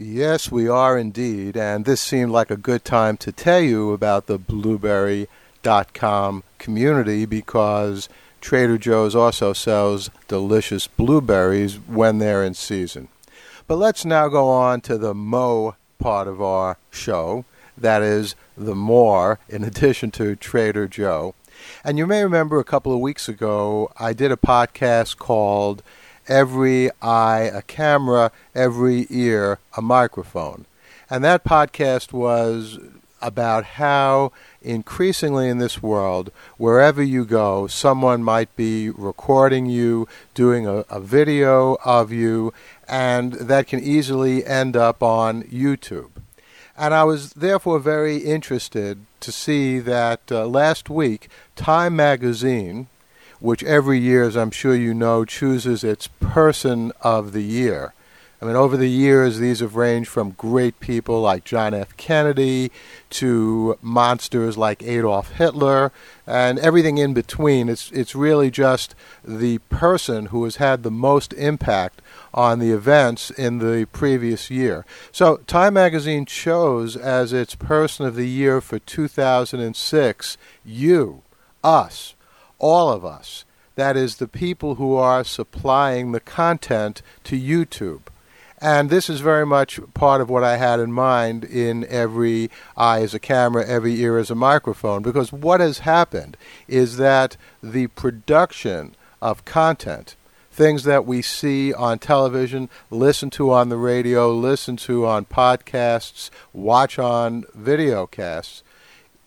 Yes, 0.00 0.48
we 0.48 0.68
are 0.68 0.96
indeed, 0.96 1.56
and 1.56 1.84
this 1.84 2.00
seemed 2.00 2.30
like 2.30 2.52
a 2.52 2.56
good 2.56 2.84
time 2.84 3.16
to 3.16 3.32
tell 3.32 3.58
you 3.58 3.90
about 3.90 4.26
the 4.26 4.38
blubrry.com 4.38 6.44
community 6.56 7.26
because 7.26 8.08
Trader 8.40 8.78
Joe's 8.78 9.16
also 9.16 9.52
sells 9.52 10.08
delicious 10.28 10.86
blueberries 10.86 11.80
when 11.80 12.18
they're 12.18 12.44
in 12.44 12.54
season. 12.54 13.08
But 13.66 13.78
let's 13.78 14.04
now 14.04 14.28
go 14.28 14.48
on 14.48 14.82
to 14.82 14.98
the 14.98 15.14
Mo 15.14 15.74
part 15.98 16.28
of 16.28 16.40
our 16.40 16.78
show. 16.92 17.44
That 17.76 18.00
is 18.00 18.36
the 18.56 18.76
more, 18.76 19.40
in 19.48 19.64
addition 19.64 20.12
to 20.12 20.36
Trader 20.36 20.86
Joe. 20.86 21.34
And 21.82 21.98
you 21.98 22.06
may 22.06 22.22
remember 22.22 22.60
a 22.60 22.64
couple 22.64 22.92
of 22.92 23.00
weeks 23.00 23.28
ago, 23.28 23.90
I 23.98 24.12
did 24.12 24.30
a 24.30 24.36
podcast 24.36 25.16
called 25.16 25.82
Every 26.28 26.90
Eye 27.02 27.50
a 27.52 27.62
Camera, 27.62 28.30
Every 28.54 29.06
Ear 29.10 29.58
a 29.76 29.82
Microphone. 29.82 30.66
And 31.10 31.24
that 31.24 31.44
podcast 31.44 32.12
was 32.12 32.78
about 33.20 33.64
how 33.64 34.30
increasingly 34.62 35.48
in 35.48 35.58
this 35.58 35.82
world, 35.82 36.30
wherever 36.56 37.02
you 37.02 37.24
go, 37.24 37.66
someone 37.66 38.22
might 38.22 38.54
be 38.56 38.90
recording 38.90 39.66
you, 39.66 40.06
doing 40.34 40.66
a, 40.66 40.84
a, 40.90 41.00
video 41.00 41.76
of 41.84 42.12
you, 42.12 42.52
and 42.86 43.32
that 43.34 43.66
can 43.66 43.80
easily 43.80 44.44
end 44.44 44.76
up 44.76 45.02
on 45.02 45.42
YouTube. 45.44 46.10
And 46.76 46.94
I 46.94 47.04
was 47.04 47.32
therefore 47.32 47.80
very 47.80 48.18
interested 48.18 48.98
to 49.20 49.32
see 49.32 49.80
that 49.80 50.20
uh, 50.30 50.46
last 50.46 50.88
week, 50.88 51.28
Time 51.56 51.96
magazine, 51.96 52.86
which 53.40 53.62
every 53.64 53.98
year, 53.98 54.24
as 54.24 54.36
I'm 54.36 54.50
sure 54.50 54.74
you 54.74 54.94
know, 54.94 55.24
chooses 55.24 55.84
its 55.84 56.08
person 56.20 56.92
of 57.02 57.32
the 57.32 57.42
year, 57.42 57.92
I 58.40 58.44
mean, 58.44 58.54
over 58.54 58.76
the 58.76 58.88
years, 58.88 59.38
these 59.38 59.58
have 59.58 59.74
ranged 59.74 60.08
from 60.08 60.30
great 60.30 60.78
people 60.78 61.20
like 61.20 61.42
John 61.42 61.74
F. 61.74 61.96
Kennedy 61.96 62.70
to 63.10 63.76
monsters 63.82 64.56
like 64.56 64.80
Adolf 64.84 65.32
Hitler 65.32 65.90
and 66.24 66.56
everything 66.60 66.98
in 66.98 67.14
between. 67.14 67.68
It's, 67.68 67.90
it's 67.90 68.14
really 68.14 68.48
just 68.48 68.94
the 69.24 69.58
person 69.70 70.26
who 70.26 70.44
has 70.44 70.56
had 70.56 70.84
the 70.84 70.90
most 70.90 71.32
impact 71.32 72.00
on 72.32 72.60
the 72.60 72.70
events 72.70 73.30
in 73.30 73.58
the 73.58 73.88
previous 73.90 74.50
year. 74.50 74.86
So, 75.10 75.38
Time 75.48 75.74
magazine 75.74 76.24
chose 76.24 76.96
as 76.96 77.32
its 77.32 77.56
person 77.56 78.06
of 78.06 78.14
the 78.14 78.28
year 78.28 78.60
for 78.60 78.78
2006 78.78 80.38
you, 80.64 81.22
us, 81.64 82.14
all 82.58 82.90
of 82.90 83.04
us. 83.04 83.44
That 83.76 83.96
is, 83.96 84.16
the 84.16 84.28
people 84.28 84.74
who 84.74 84.96
are 84.96 85.22
supplying 85.22 86.12
the 86.12 86.20
content 86.20 87.02
to 87.24 87.40
YouTube. 87.40 88.02
And 88.60 88.90
this 88.90 89.08
is 89.08 89.20
very 89.20 89.46
much 89.46 89.78
part 89.94 90.20
of 90.20 90.28
what 90.28 90.42
I 90.42 90.56
had 90.56 90.80
in 90.80 90.92
mind 90.92 91.44
in 91.44 91.86
every 91.88 92.50
eye 92.76 93.02
as 93.02 93.14
a 93.14 93.20
camera, 93.20 93.64
every 93.64 93.94
ear 94.00 94.18
as 94.18 94.32
a 94.32 94.34
microphone, 94.34 95.02
because 95.02 95.32
what 95.32 95.60
has 95.60 95.80
happened 95.80 96.36
is 96.66 96.96
that 96.96 97.36
the 97.62 97.86
production 97.88 98.96
of 99.22 99.44
content, 99.44 100.16
things 100.50 100.82
that 100.82 101.06
we 101.06 101.22
see 101.22 101.72
on 101.72 102.00
television, 102.00 102.68
listen 102.90 103.30
to 103.30 103.52
on 103.52 103.68
the 103.68 103.76
radio, 103.76 104.32
listen 104.32 104.76
to 104.76 105.06
on 105.06 105.24
podcasts, 105.24 106.30
watch 106.52 106.98
on 106.98 107.44
videocasts, 107.56 108.62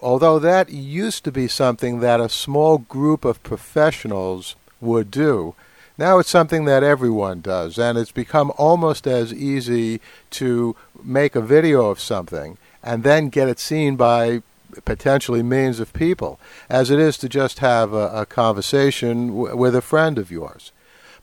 although 0.01 0.39
that 0.39 0.69
used 0.69 1.23
to 1.23 1.31
be 1.31 1.47
something 1.47 1.99
that 1.99 2.19
a 2.19 2.29
small 2.29 2.79
group 2.79 3.25
of 3.25 3.43
professionals 3.43 4.55
would 4.79 5.11
do, 5.11 5.55
now 5.97 6.17
it's 6.19 6.29
something 6.29 6.65
that 6.65 6.83
everyone 6.83 7.41
does, 7.41 7.77
and 7.77 7.97
it's 7.97 8.11
become 8.11 8.51
almost 8.57 9.05
as 9.05 9.33
easy 9.33 10.01
to 10.31 10.75
make 11.03 11.35
a 11.35 11.41
video 11.41 11.89
of 11.89 11.99
something 11.99 12.57
and 12.83 13.03
then 13.03 13.29
get 13.29 13.47
it 13.47 13.59
seen 13.59 13.95
by 13.95 14.41
potentially 14.85 15.43
millions 15.43 15.79
of 15.79 15.93
people 15.93 16.39
as 16.69 16.89
it 16.89 16.97
is 16.97 17.17
to 17.17 17.29
just 17.29 17.59
have 17.59 17.93
a, 17.93 18.07
a 18.21 18.25
conversation 18.25 19.27
w- 19.27 19.55
with 19.55 19.75
a 19.75 19.81
friend 19.81 20.17
of 20.17 20.31
yours. 20.31 20.71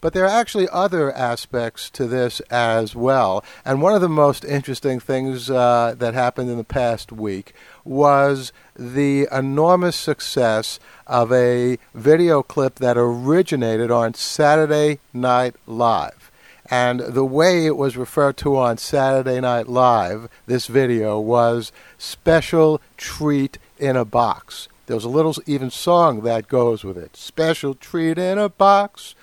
But 0.01 0.13
there 0.13 0.25
are 0.25 0.41
actually 0.41 0.69
other 0.69 1.13
aspects 1.13 1.91
to 1.91 2.07
this 2.07 2.41
as 2.51 2.95
well. 2.95 3.45
And 3.65 3.83
one 3.83 3.95
of 3.95 4.01
the 4.01 4.09
most 4.09 4.45
interesting 4.45 5.01
things 5.01 5.51
uh, 5.51 5.95
that 5.99 6.15
happened 6.15 6.51
in 6.51 6.57
the 6.57 6.65
past 6.65 7.11
week 7.11 7.53
was 7.85 8.53
the 8.77 9.27
enormous 9.33 9.97
success 9.97 10.79
of 11.07 11.33
a 11.33 11.79
video 11.95 12.43
clip 12.43 12.77
that 12.77 12.97
originated 12.97 13.91
on 13.91 14.15
Saturday 14.15 15.01
Night 15.13 15.57
Live. 15.67 16.31
And 16.71 17.01
the 17.01 17.25
way 17.25 17.65
it 17.67 17.77
was 17.77 17.97
referred 17.97 18.37
to 18.39 18.57
on 18.57 18.77
Saturday 18.77 19.41
Night 19.41 19.69
Live, 19.69 20.29
this 20.47 20.67
video, 20.67 21.19
was 21.19 21.73
Special 21.97 22.81
Treat 22.99 23.59
in 23.79 23.97
a 23.97 24.05
Box. 24.05 24.69
There's 24.87 25.05
a 25.05 25.09
little 25.09 25.35
even 25.47 25.71
song 25.71 26.21
that 26.23 26.49
goes 26.49 26.85
with 26.85 26.99
it. 26.99 27.17
Special 27.17 27.75
Treat 27.75 28.19
in 28.19 28.39
a 28.39 28.49
Box. 28.49 29.15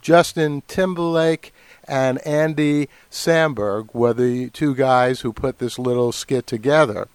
Justin 0.00 0.62
Timberlake 0.68 1.52
and 1.86 2.24
Andy 2.26 2.88
Samberg 3.10 3.94
were 3.94 4.12
the 4.12 4.50
two 4.50 4.74
guys 4.74 5.20
who 5.20 5.32
put 5.32 5.58
this 5.58 5.78
little 5.78 6.12
skit 6.12 6.46
together. 6.46 7.08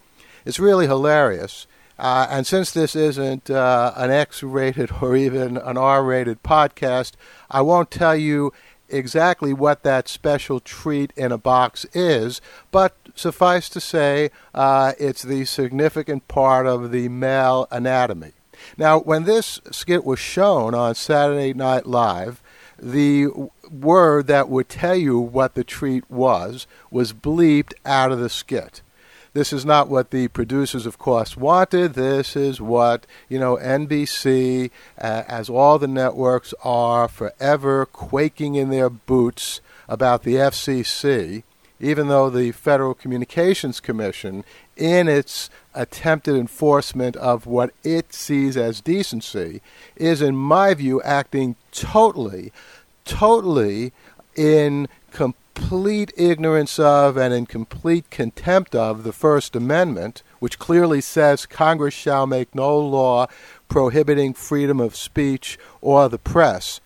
It's 0.46 0.60
really 0.60 0.88
hilarious. 0.88 1.68
Uh, 1.98 2.28
and 2.30 2.48
since 2.48 2.72
this 2.72 2.96
isn't 2.96 3.50
uh, 3.50 3.94
an 3.96 4.12
X 4.12 4.44
rated 4.44 4.92
or 5.02 5.16
even 5.16 5.58
an 5.58 5.78
R 5.78 6.04
rated 6.04 6.44
podcast, 6.44 7.14
I 7.50 7.62
won't 7.62 7.92
tell 7.92 8.16
you 8.16 8.52
exactly 8.90 9.54
what 9.54 9.84
that 9.84 10.08
special 10.08 10.60
treat 10.60 11.12
in 11.16 11.32
a 11.32 11.38
box 11.38 11.86
is, 11.94 12.42
but 12.72 12.96
suffice 13.16 13.70
to 13.70 13.80
say, 13.80 14.30
uh, 14.54 14.94
it's 15.00 15.24
the 15.24 15.46
significant 15.46 16.28
part 16.28 16.68
of 16.68 16.92
the 16.92 17.10
male 17.10 17.68
anatomy. 17.72 18.34
Now, 18.78 19.00
when 19.00 19.24
this 19.24 19.60
skit 19.72 20.06
was 20.06 20.20
shown 20.20 20.74
on 20.76 20.96
Saturday 20.96 21.54
Night 21.54 21.86
Live, 21.86 22.42
the 22.84 23.28
word 23.72 24.28
that 24.28 24.50
would 24.50 24.68
tell 24.68 24.96
you 24.96 25.18
what 25.18 25.56
the 25.56 25.64
treat 25.64 26.10
was 26.10 26.68
was 26.92 27.14
bleeped 27.14 27.74
out 27.86 28.12
of 28.12 28.20
the 28.20 28.30
skit. 28.30 28.82
this 29.34 29.52
is 29.52 29.66
not 29.66 29.90
what 29.90 30.12
the 30.12 30.28
producers, 30.28 30.86
of 30.86 31.00
course, 31.00 31.36
wanted. 31.36 31.96
This 31.96 32.36
is 32.36 32.62
what, 32.62 33.08
you 33.28 33.40
know, 33.40 33.58
NBC, 33.58 34.70
uh, 35.02 35.24
as 35.28 35.50
all 35.50 35.80
the 35.80 35.88
networks 35.88 36.54
are 36.64 37.08
forever 37.08 37.88
quaking 37.88 38.54
in 38.56 38.70
their 38.70 38.92
boots 38.92 39.60
about 39.88 40.22
the 40.22 40.36
FCC, 40.36 41.44
even 41.80 42.10
though 42.10 42.30
the 42.30 42.52
Federal 42.52 42.94
Communications 42.94 43.80
Commission, 43.80 44.44
in 44.76 45.08
its 45.08 45.50
attempted 45.74 46.36
enforcement 46.36 47.16
of 47.18 47.46
what 47.46 47.74
it 47.84 48.14
sees 48.14 48.58
as 48.58 48.82
decency, 48.82 49.62
is, 49.96 50.22
in 50.22 50.36
my 50.36 50.74
view, 50.74 51.02
acting 51.04 51.56
totally, 51.72 52.52
totally 53.06 53.92
in 54.36 54.88
complete 55.12 56.12
ignorance 56.18 56.80
of 56.80 57.18
and 57.18 57.34
in 57.34 57.46
complete 57.46 58.10
contempt 58.10 58.76
of 58.76 59.04
the 59.04 59.14
First 59.14 59.56
Amendment, 59.56 60.24
which 60.40 60.60
clearly 60.60 61.02
says 61.02 61.46
Congress 61.46 61.94
shall 61.94 62.26
make 62.26 62.54
no 62.56 62.78
law 62.78 63.28
prohibiting 63.70 64.34
freedom 64.34 64.80
of 64.80 64.96
speech 64.96 65.58
or 65.82 66.10
the 66.10 66.18
press. 66.18 66.82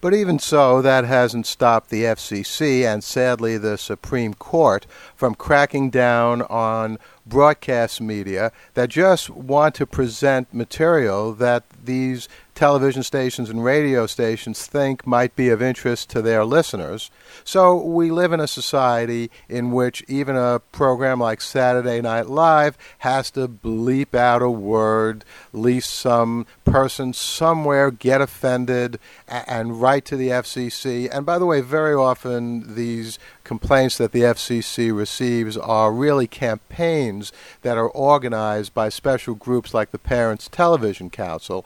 But 0.00 0.14
even 0.14 0.38
so, 0.38 0.80
that 0.80 1.04
hasn't 1.04 1.46
stopped 1.46 1.90
the 1.90 2.04
FCC 2.04 2.84
and 2.84 3.04
sadly 3.04 3.58
the 3.58 3.76
Supreme 3.76 4.32
Court 4.32 4.86
from 5.14 5.34
cracking 5.34 5.90
down 5.90 6.40
on 6.42 6.98
broadcast 7.26 8.00
media 8.00 8.50
that 8.72 8.88
just 8.88 9.28
want 9.28 9.74
to 9.74 9.86
present 9.86 10.54
material 10.54 11.34
that 11.34 11.64
these 11.84 12.28
television 12.60 13.02
stations 13.02 13.48
and 13.48 13.64
radio 13.64 14.06
stations 14.06 14.66
think 14.66 15.06
might 15.06 15.34
be 15.34 15.48
of 15.48 15.62
interest 15.62 16.10
to 16.10 16.20
their 16.20 16.44
listeners. 16.44 17.10
So 17.42 17.74
we 17.82 18.10
live 18.10 18.34
in 18.34 18.40
a 18.40 18.46
society 18.46 19.30
in 19.48 19.72
which 19.72 20.04
even 20.08 20.36
a 20.36 20.60
program 20.70 21.20
like 21.20 21.40
Saturday 21.40 22.02
Night 22.02 22.26
Live 22.26 22.76
has 22.98 23.30
to 23.30 23.48
bleep 23.48 24.14
out 24.14 24.42
a 24.42 24.50
word, 24.50 25.24
lest 25.54 25.88
some 25.88 26.46
person 26.66 27.14
somewhere 27.14 27.90
get 27.90 28.20
offended 28.20 28.98
and 29.26 29.80
write 29.80 30.04
to 30.04 30.18
the 30.18 30.28
FCC. 30.28 31.08
And 31.10 31.24
by 31.24 31.38
the 31.38 31.46
way, 31.46 31.62
very 31.62 31.94
often 31.94 32.74
these 32.74 33.18
complaints 33.42 33.96
that 33.96 34.12
the 34.12 34.20
FCC 34.20 34.94
receives 34.94 35.56
are 35.56 35.90
really 35.90 36.26
campaigns 36.26 37.32
that 37.62 37.78
are 37.78 37.88
organized 37.88 38.74
by 38.74 38.90
special 38.90 39.34
groups 39.34 39.72
like 39.72 39.92
the 39.92 39.98
Parents 39.98 40.46
Television 40.46 41.08
Council. 41.08 41.64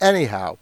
Anyhow, 0.00 0.56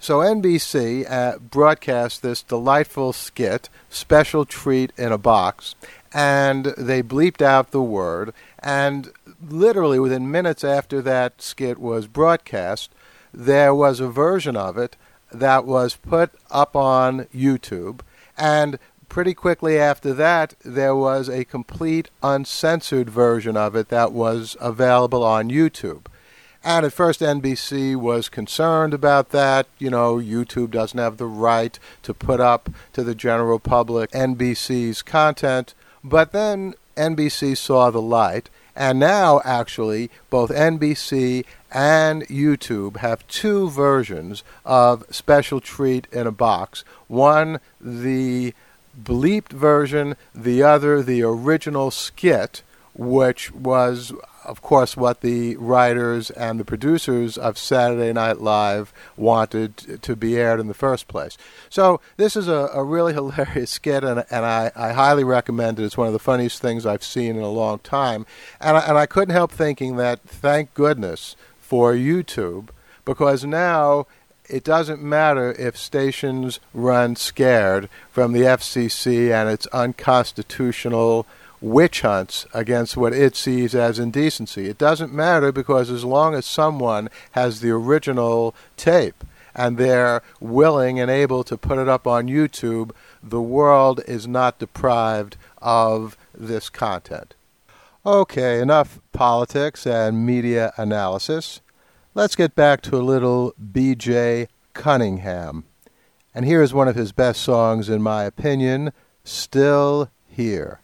so 0.00 0.18
NBC 0.18 1.08
uh, 1.08 1.38
broadcast 1.38 2.22
this 2.22 2.42
delightful 2.42 3.12
skit, 3.12 3.68
Special 3.88 4.44
Treat 4.44 4.92
in 4.96 5.12
a 5.12 5.18
Box, 5.18 5.76
and 6.12 6.66
they 6.76 7.00
bleeped 7.00 7.40
out 7.40 7.70
the 7.70 7.82
word. 7.82 8.34
And 8.58 9.12
literally 9.46 10.00
within 10.00 10.30
minutes 10.30 10.64
after 10.64 11.00
that 11.02 11.40
skit 11.40 11.78
was 11.78 12.08
broadcast, 12.08 12.90
there 13.32 13.72
was 13.72 14.00
a 14.00 14.08
version 14.08 14.56
of 14.56 14.76
it 14.76 14.96
that 15.30 15.64
was 15.64 15.94
put 15.94 16.32
up 16.50 16.74
on 16.74 17.26
YouTube. 17.26 18.00
And 18.36 18.76
pretty 19.08 19.34
quickly 19.34 19.78
after 19.78 20.12
that, 20.14 20.54
there 20.64 20.96
was 20.96 21.28
a 21.28 21.44
complete 21.44 22.10
uncensored 22.24 23.08
version 23.08 23.56
of 23.56 23.76
it 23.76 23.88
that 23.90 24.10
was 24.10 24.56
available 24.60 25.22
on 25.22 25.48
YouTube. 25.48 26.06
And 26.62 26.84
at 26.84 26.92
first, 26.92 27.20
NBC 27.20 27.96
was 27.96 28.28
concerned 28.28 28.92
about 28.92 29.30
that. 29.30 29.66
You 29.78 29.88
know, 29.90 30.16
YouTube 30.16 30.70
doesn't 30.70 30.98
have 30.98 31.16
the 31.16 31.26
right 31.26 31.78
to 32.02 32.12
put 32.12 32.40
up 32.40 32.68
to 32.92 33.02
the 33.02 33.14
general 33.14 33.58
public 33.58 34.10
NBC's 34.10 35.02
content. 35.02 35.74
But 36.04 36.32
then 36.32 36.74
NBC 36.96 37.56
saw 37.56 37.90
the 37.90 38.02
light. 38.02 38.50
And 38.76 38.98
now, 38.98 39.40
actually, 39.44 40.10
both 40.28 40.50
NBC 40.50 41.44
and 41.72 42.22
YouTube 42.28 42.98
have 42.98 43.26
two 43.26 43.68
versions 43.70 44.42
of 44.64 45.04
Special 45.10 45.60
Treat 45.60 46.06
in 46.12 46.26
a 46.26 46.32
Box. 46.32 46.84
One, 47.08 47.60
the 47.80 48.54
bleeped 49.02 49.52
version, 49.52 50.16
the 50.34 50.62
other, 50.62 51.02
the 51.02 51.22
original 51.22 51.90
skit, 51.90 52.62
which 52.94 53.52
was 53.52 54.12
of 54.44 54.62
course, 54.62 54.96
what 54.96 55.20
the 55.20 55.56
writers 55.56 56.30
and 56.30 56.58
the 56.58 56.64
producers 56.64 57.36
of 57.36 57.58
Saturday 57.58 58.12
Night 58.12 58.40
Live 58.40 58.92
wanted 59.16 60.02
to 60.02 60.16
be 60.16 60.36
aired 60.36 60.60
in 60.60 60.66
the 60.66 60.74
first 60.74 61.08
place. 61.08 61.36
So 61.68 62.00
this 62.16 62.36
is 62.36 62.48
a, 62.48 62.70
a 62.72 62.82
really 62.82 63.12
hilarious 63.14 63.70
skit, 63.70 64.02
and, 64.02 64.24
and 64.30 64.44
I, 64.44 64.72
I, 64.74 64.92
highly 64.92 65.24
recommend 65.24 65.78
it. 65.78 65.84
It's 65.84 65.96
one 65.96 66.06
of 66.06 66.12
the 66.12 66.18
funniest 66.18 66.60
things 66.60 66.86
I've 66.86 67.04
seen 67.04 67.36
in 67.36 67.42
a 67.42 67.50
long 67.50 67.80
time. 67.80 68.26
And 68.60 68.76
I, 68.76 68.80
and 68.80 68.98
I 68.98 69.06
couldn't 69.06 69.34
help 69.34 69.52
thinking 69.52 69.96
that, 69.96 70.20
thank 70.22 70.74
goodness 70.74 71.36
for 71.60 71.92
YouTube, 71.92 72.70
because 73.04 73.44
now 73.44 74.06
it 74.48 74.64
doesn't 74.64 75.02
matter 75.02 75.52
if 75.52 75.76
stations 75.76 76.58
run 76.74 77.14
scared 77.14 77.88
from 78.10 78.32
the 78.32 78.40
FCC 78.40 79.30
and 79.30 79.48
its 79.48 79.66
unconstitutional 79.68 81.26
witch 81.60 82.00
hunts 82.00 82.46
against 82.54 82.96
what 82.96 83.12
it 83.12 83.36
sees 83.36 83.74
as 83.74 83.98
indecency. 83.98 84.68
It 84.68 84.78
doesn't 84.78 85.12
matter 85.12 85.52
because 85.52 85.90
as 85.90 86.04
long 86.04 86.34
as 86.34 86.46
someone 86.46 87.08
has 87.32 87.60
the 87.60 87.70
original 87.70 88.54
tape 88.76 89.24
and 89.54 89.76
they're 89.76 90.22
willing 90.40 90.98
and 90.98 91.10
able 91.10 91.44
to 91.44 91.56
put 91.56 91.78
it 91.78 91.88
up 91.88 92.06
on 92.06 92.28
YouTube, 92.28 92.92
the 93.22 93.42
world 93.42 94.00
is 94.06 94.26
not 94.26 94.58
deprived 94.58 95.36
of 95.60 96.16
this 96.34 96.70
content. 96.70 97.34
Okay, 98.06 98.60
enough 98.60 98.98
politics 99.12 99.86
and 99.86 100.24
media 100.24 100.72
analysis. 100.78 101.60
Let's 102.14 102.34
get 102.34 102.54
back 102.54 102.80
to 102.82 102.96
a 102.96 103.02
little 103.02 103.54
B.J. 103.72 104.48
Cunningham. 104.72 105.64
And 106.34 106.44
here 106.44 106.62
is 106.62 106.72
one 106.72 106.88
of 106.88 106.96
his 106.96 107.12
best 107.12 107.42
songs, 107.42 107.88
in 107.88 108.02
my 108.02 108.24
opinion, 108.24 108.92
Still 109.24 110.10
Here. 110.26 110.80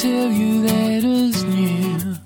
Tell 0.00 0.30
you 0.30 0.62
that 0.62 1.04
is 1.04 1.44
new. 1.44 2.16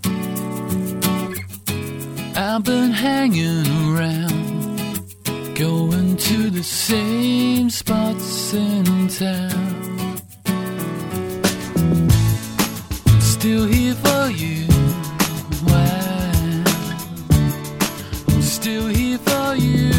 I've 2.37 2.63
been 2.63 2.93
hanging 2.93 3.67
around, 3.89 5.57
going 5.57 6.17
to 6.17 6.51
the 6.51 6.63
same 6.63 7.69
spots 7.69 8.55
in 8.55 9.09
town. 9.09 10.19
Still 13.21 13.67
here 13.67 13.95
for 13.95 14.29
you. 14.31 14.67
Why? 15.67 16.65
I'm 18.29 18.43
still 18.43 18.87
here 18.87 19.19
for 19.19 19.57
you. 19.57 19.94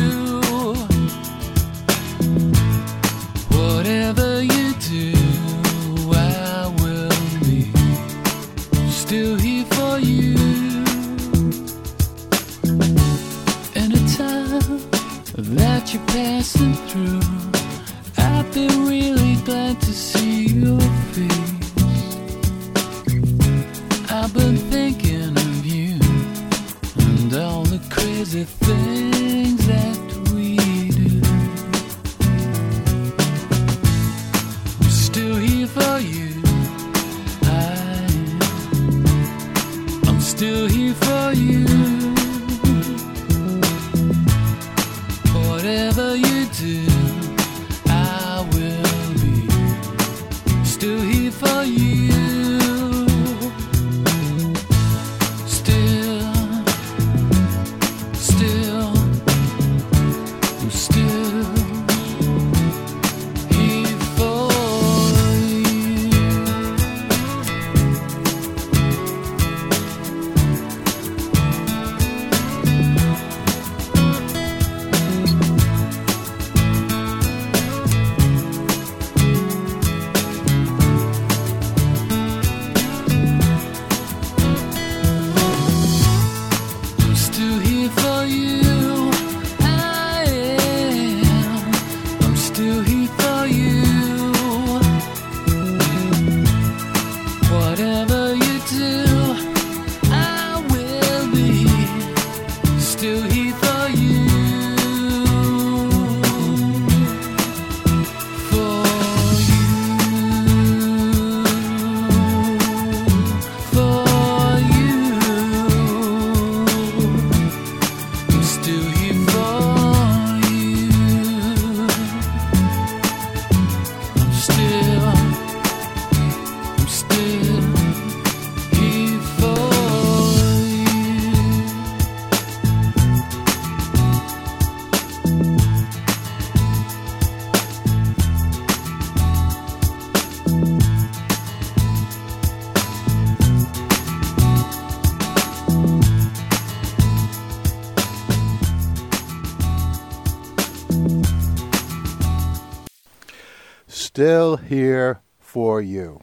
Still 154.16 154.56
Here 154.56 155.20
for 155.42 155.82
You 155.82 156.22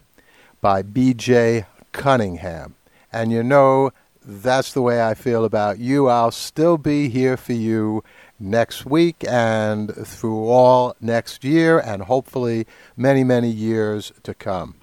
by 0.63 0.81
B.J. 0.81 1.67
Cunningham. 1.93 2.75
And 3.13 3.31
you 3.31 3.43
know, 3.43 3.91
that's 4.25 4.73
the 4.73 4.81
way 4.81 5.03
I 5.03 5.13
feel 5.13 5.45
about 5.45 5.79
you. 5.79 6.09
I'll 6.09 6.31
still 6.31 6.79
be 6.79 7.11
here 7.11 7.37
for 7.37 7.53
you 7.53 8.03
next 8.41 8.87
week 8.87 9.23
and 9.29 9.95
through 9.95 10.47
all 10.47 10.97
next 11.03 11.45
year 11.45 11.79
and 11.79 12.05
hopefully 12.05 12.67
many, 12.97 13.25
many 13.25 13.51
years 13.51 14.11
to 14.23 14.33
come. 14.33 14.77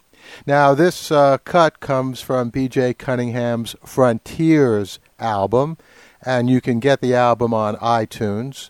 Now, 0.45 0.76
this 0.76 1.12
uh, 1.12 1.39
cut 1.39 1.80
comes 1.80 2.22
from 2.22 2.52
B.J. 2.52 2.93
Cunningham's 2.93 3.76
Frontiers 3.84 5.00
album, 5.17 5.80
and 6.22 6.48
you 6.48 6.62
can 6.62 6.80
get 6.80 7.02
the 7.02 7.15
album 7.15 7.56
on 7.56 7.76
iTunes. 7.78 8.69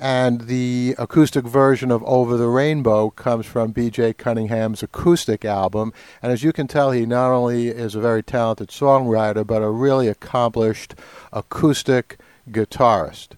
And 0.00 0.42
the 0.42 0.94
acoustic 0.96 1.44
version 1.44 1.90
of 1.90 2.02
Over 2.04 2.38
the 2.38 2.48
Rainbow 2.48 3.10
comes 3.10 3.44
from 3.44 3.72
B.J. 3.72 4.14
Cunningham's 4.14 4.82
acoustic 4.82 5.44
album. 5.44 5.92
And 6.22 6.32
as 6.32 6.42
you 6.42 6.54
can 6.54 6.66
tell, 6.66 6.90
he 6.90 7.04
not 7.04 7.30
only 7.30 7.68
is 7.68 7.94
a 7.94 8.00
very 8.00 8.22
talented 8.22 8.70
songwriter, 8.70 9.46
but 9.46 9.62
a 9.62 9.68
really 9.68 10.08
accomplished 10.08 10.94
acoustic 11.34 12.18
guitarist. 12.48 13.32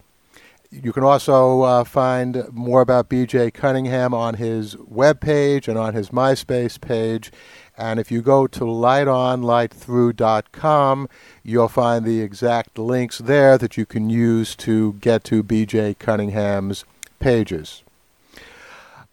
You 0.71 0.93
can 0.93 1.03
also 1.03 1.63
uh, 1.63 1.85
find 1.85 2.45
more 2.53 2.81
about 2.81 3.09
B.J. 3.09 3.51
Cunningham 3.51 4.15
on 4.15 4.35
his 4.35 4.77
webpage 4.77 5.67
and 5.67 5.77
on 5.77 5.95
his 5.95 6.11
MySpace 6.11 6.81
page. 6.81 7.33
And 7.83 7.99
if 7.99 8.13
you 8.13 8.23
go 8.23 8.47
to 8.47 8.61
lightonlightthrough.com, 8.61 11.09
you'll 11.43 11.69
find 11.69 12.05
the 12.05 12.21
exact 12.21 12.79
links 12.79 13.19
there 13.19 13.59
that 13.59 13.77
you 13.77 13.85
can 13.85 14.09
use 14.09 14.55
to 14.57 14.93
get 15.01 15.25
to 15.25 15.43
B.J. 15.43 15.95
Cunningham's 15.95 16.85
pages. 17.19 17.83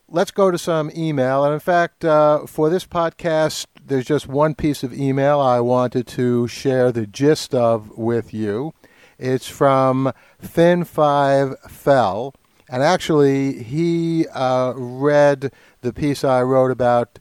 Let's 0.08 0.30
go 0.30 0.52
to 0.52 0.60
some 0.60 0.92
email. 0.96 1.44
And 1.44 1.56
in 1.56 1.60
fact, 1.60 2.06
uh, 2.06 2.46
for 2.46 2.70
this 2.70 2.86
podcast, 2.86 3.66
there's 3.84 4.06
just 4.06 4.28
one 4.28 4.54
piece 4.54 4.84
of 4.84 4.94
email 4.94 5.40
I 5.40 5.60
wanted 5.62 6.06
to 6.10 6.48
share 6.48 6.92
the 6.92 7.08
gist 7.08 7.56
of 7.56 7.98
with 7.98 8.36
you. 8.36 8.76
It's 9.18 9.48
from 9.48 10.14
Fin 10.40 10.84
Five 10.84 11.60
Fell, 11.62 12.36
and 12.70 12.84
actually 12.84 13.64
he 13.64 14.28
uh, 14.28 14.74
read 14.76 15.52
the 15.82 15.92
piece 15.92 16.24
I 16.24 16.44
wrote 16.44 16.70
about 16.70 17.18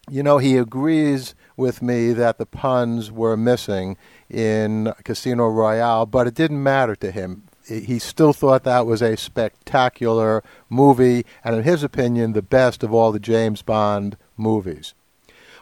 you 0.09 0.23
know, 0.23 0.39
he 0.39 0.57
agrees 0.57 1.35
with 1.55 1.83
me 1.83 2.15
that 2.15 2.39
the 2.39 2.47
puns 2.47 3.13
were 3.13 3.37
missing 3.37 3.99
in 4.31 4.95
Casino 5.05 5.49
Royale, 5.49 6.07
but 6.07 6.27
it 6.27 6.33
didn't 6.35 6.63
matter 6.63 6.97
to 6.97 7.11
him. 7.11 7.43
He 7.71 8.01
still 8.01 8.33
thought 8.33 8.65
that 8.65 8.85
was 8.85 9.01
a 9.01 9.17
spectacular 9.17 10.43
movie, 10.69 11.25
and 11.45 11.55
in 11.55 11.63
his 11.63 11.85
opinion, 11.85 12.33
the 12.33 12.43
best 12.43 12.83
of 12.83 12.93
all 12.93 13.13
the 13.13 13.21
James 13.21 13.63
Bond 13.63 14.17
movies. 14.37 14.93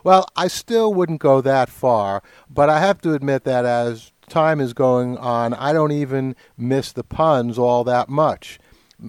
Well, 0.03 0.27
I 0.35 0.49
still 0.49 0.94
wouldn't 0.94 1.21
go 1.21 1.42
that 1.42 1.68
far, 1.68 2.23
but 2.49 2.71
I 2.71 2.81
have 2.81 3.03
to 3.03 3.12
admit 3.12 3.44
that 3.44 3.66
as 3.66 4.12
time 4.27 4.59
is 4.59 4.73
going 4.73 5.18
on, 5.18 5.53
I 5.53 5.75
don't 5.75 5.92
even 5.92 6.35
miss 6.57 6.92
the 6.92 7.05
puns 7.05 7.59
all 7.59 7.85
that 7.85 8.09
much. 8.09 8.59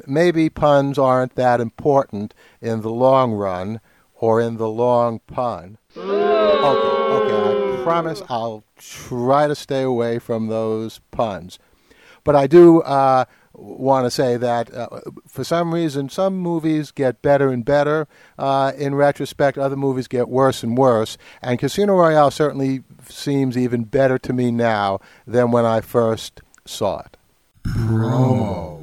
Maybe 0.05 0.49
puns 0.49 0.97
aren't 0.97 1.35
that 1.35 1.61
important 1.61 2.33
in 2.61 2.81
the 2.81 2.91
long 2.91 3.31
run, 3.31 3.79
or 4.15 4.41
in 4.41 4.57
the 4.57 4.67
long 4.67 5.19
pun. 5.25 5.77
Okay, 5.95 6.03
okay, 6.03 7.79
I 7.79 7.83
promise 7.83 8.21
I'll 8.27 8.65
try 8.77 9.47
to 9.47 9.55
stay 9.55 9.83
away 9.83 10.19
from 10.19 10.47
those 10.47 10.99
puns. 11.11 11.59
But 12.23 12.35
I 12.35 12.47
do 12.47 12.81
uh, 12.81 13.25
want 13.53 14.05
to 14.05 14.11
say 14.11 14.37
that 14.37 14.73
uh, 14.73 15.01
for 15.27 15.43
some 15.43 15.73
reason, 15.73 16.09
some 16.09 16.37
movies 16.37 16.91
get 16.91 17.21
better 17.21 17.49
and 17.49 17.63
better 17.65 18.07
uh, 18.37 18.71
in 18.77 18.95
retrospect, 18.95 19.57
other 19.57 19.75
movies 19.75 20.07
get 20.07 20.29
worse 20.29 20.63
and 20.63 20.77
worse. 20.77 21.17
And 21.41 21.59
Casino 21.59 21.95
Royale 21.95 22.31
certainly 22.31 22.83
seems 23.07 23.57
even 23.57 23.83
better 23.83 24.17
to 24.19 24.33
me 24.33 24.51
now 24.51 24.99
than 25.25 25.51
when 25.51 25.65
I 25.65 25.81
first 25.81 26.41
saw 26.65 26.99
it. 26.99 27.17
Promo. 27.63 28.79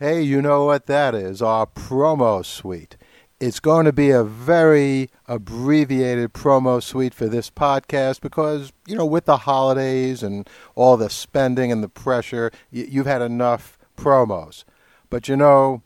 Hey, 0.00 0.22
you 0.22 0.40
know 0.40 0.64
what 0.64 0.86
that 0.86 1.12
is? 1.16 1.42
Our 1.42 1.66
promo 1.66 2.44
suite. 2.44 2.96
It's 3.40 3.60
going 3.60 3.84
to 3.84 3.92
be 3.92 4.10
a 4.10 4.24
very 4.24 5.10
abbreviated 5.28 6.32
promo 6.32 6.82
suite 6.82 7.14
for 7.14 7.28
this 7.28 7.50
podcast 7.50 8.20
because, 8.20 8.72
you 8.84 8.96
know, 8.96 9.06
with 9.06 9.26
the 9.26 9.36
holidays 9.36 10.24
and 10.24 10.50
all 10.74 10.96
the 10.96 11.08
spending 11.08 11.70
and 11.70 11.80
the 11.80 11.88
pressure, 11.88 12.50
you've 12.72 13.06
had 13.06 13.22
enough 13.22 13.78
promos. 13.96 14.64
But, 15.08 15.28
you 15.28 15.36
know, 15.36 15.82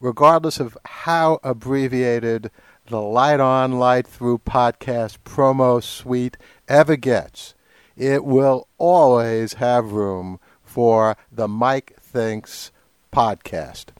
regardless 0.00 0.58
of 0.58 0.76
how 0.84 1.38
abbreviated 1.44 2.50
the 2.88 3.00
Light 3.00 3.38
On, 3.38 3.78
Light 3.78 4.08
Through 4.08 4.38
podcast 4.38 5.18
promo 5.24 5.80
suite 5.80 6.36
ever 6.66 6.96
gets, 6.96 7.54
it 7.96 8.24
will 8.24 8.66
always 8.78 9.54
have 9.54 9.92
room 9.92 10.40
for 10.64 11.16
the 11.30 11.46
Mike 11.46 11.94
Thinks 12.00 12.72
podcast. 13.12 13.90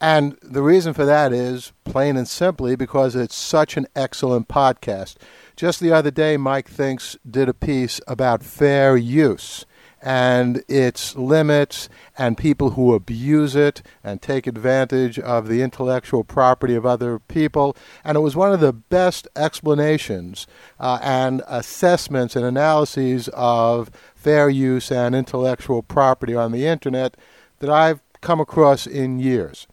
And 0.00 0.36
the 0.42 0.62
reason 0.62 0.92
for 0.92 1.06
that 1.06 1.32
is 1.32 1.72
plain 1.84 2.16
and 2.16 2.28
simply 2.28 2.76
because 2.76 3.16
it's 3.16 3.34
such 3.34 3.76
an 3.76 3.86
excellent 3.96 4.46
podcast. 4.48 5.16
Just 5.56 5.80
the 5.80 5.92
other 5.92 6.10
day, 6.10 6.36
Mike 6.36 6.68
Thinks 6.68 7.16
did 7.28 7.48
a 7.48 7.54
piece 7.54 8.00
about 8.06 8.42
fair 8.42 8.96
use 8.96 9.64
and 10.02 10.62
its 10.68 11.16
limits 11.16 11.88
and 12.16 12.36
people 12.36 12.70
who 12.70 12.94
abuse 12.94 13.56
it 13.56 13.82
and 14.04 14.20
take 14.20 14.46
advantage 14.46 15.18
of 15.18 15.48
the 15.48 15.62
intellectual 15.62 16.22
property 16.22 16.74
of 16.74 16.84
other 16.84 17.18
people. 17.18 17.74
And 18.04 18.16
it 18.16 18.20
was 18.20 18.36
one 18.36 18.52
of 18.52 18.60
the 18.60 18.74
best 18.74 19.26
explanations 19.34 20.46
uh, 20.78 20.98
and 21.02 21.42
assessments 21.48 22.36
and 22.36 22.44
analyses 22.44 23.28
of 23.32 23.90
fair 24.14 24.50
use 24.50 24.92
and 24.92 25.14
intellectual 25.14 25.82
property 25.82 26.34
on 26.34 26.52
the 26.52 26.66
internet 26.66 27.16
that 27.60 27.70
I've 27.70 28.00
come 28.20 28.40
across 28.40 28.86
in 28.86 29.18
years. 29.18 29.66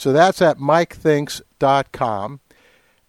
So 0.00 0.14
that's 0.14 0.40
at 0.40 0.56
mikethinks.com, 0.56 2.40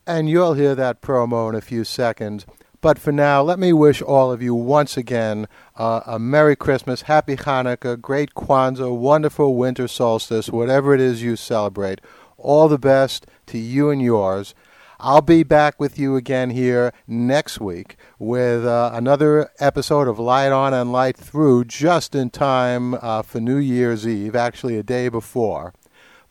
and 0.05 0.29
you'll 0.29 0.55
hear 0.55 0.75
that 0.75 1.01
promo 1.01 1.47
in 1.47 1.55
a 1.55 1.61
few 1.61 1.85
seconds. 1.85 2.45
But 2.81 2.99
for 2.99 3.13
now, 3.13 3.41
let 3.41 3.59
me 3.59 3.71
wish 3.71 4.01
all 4.01 4.29
of 4.29 4.41
you 4.41 4.53
once 4.53 4.97
again 4.97 5.47
uh, 5.77 6.01
a 6.05 6.19
Merry 6.19 6.57
Christmas, 6.57 7.03
Happy 7.03 7.37
Hanukkah, 7.37 8.01
great 8.01 8.33
Kwanzaa, 8.33 8.93
wonderful 8.93 9.55
winter 9.55 9.87
solstice, 9.87 10.49
whatever 10.49 10.93
it 10.93 10.99
is 10.99 11.23
you 11.23 11.37
celebrate. 11.37 12.01
All 12.35 12.67
the 12.67 12.77
best 12.77 13.25
to 13.45 13.57
you 13.57 13.89
and 13.89 14.01
yours. 14.01 14.53
I'll 14.99 15.21
be 15.21 15.43
back 15.43 15.79
with 15.79 15.97
you 15.97 16.17
again 16.17 16.49
here 16.49 16.91
next 17.07 17.61
week 17.61 17.95
with 18.19 18.65
uh, 18.65 18.91
another 18.93 19.49
episode 19.59 20.09
of 20.09 20.19
Light 20.19 20.51
On 20.51 20.73
and 20.73 20.91
Light 20.91 21.15
Through 21.15 21.65
just 21.65 22.15
in 22.15 22.31
time 22.31 22.95
uh, 22.95 23.21
for 23.21 23.39
New 23.39 23.59
Year's 23.59 24.05
Eve, 24.05 24.35
actually 24.35 24.77
a 24.77 24.83
day 24.83 25.07
before. 25.07 25.73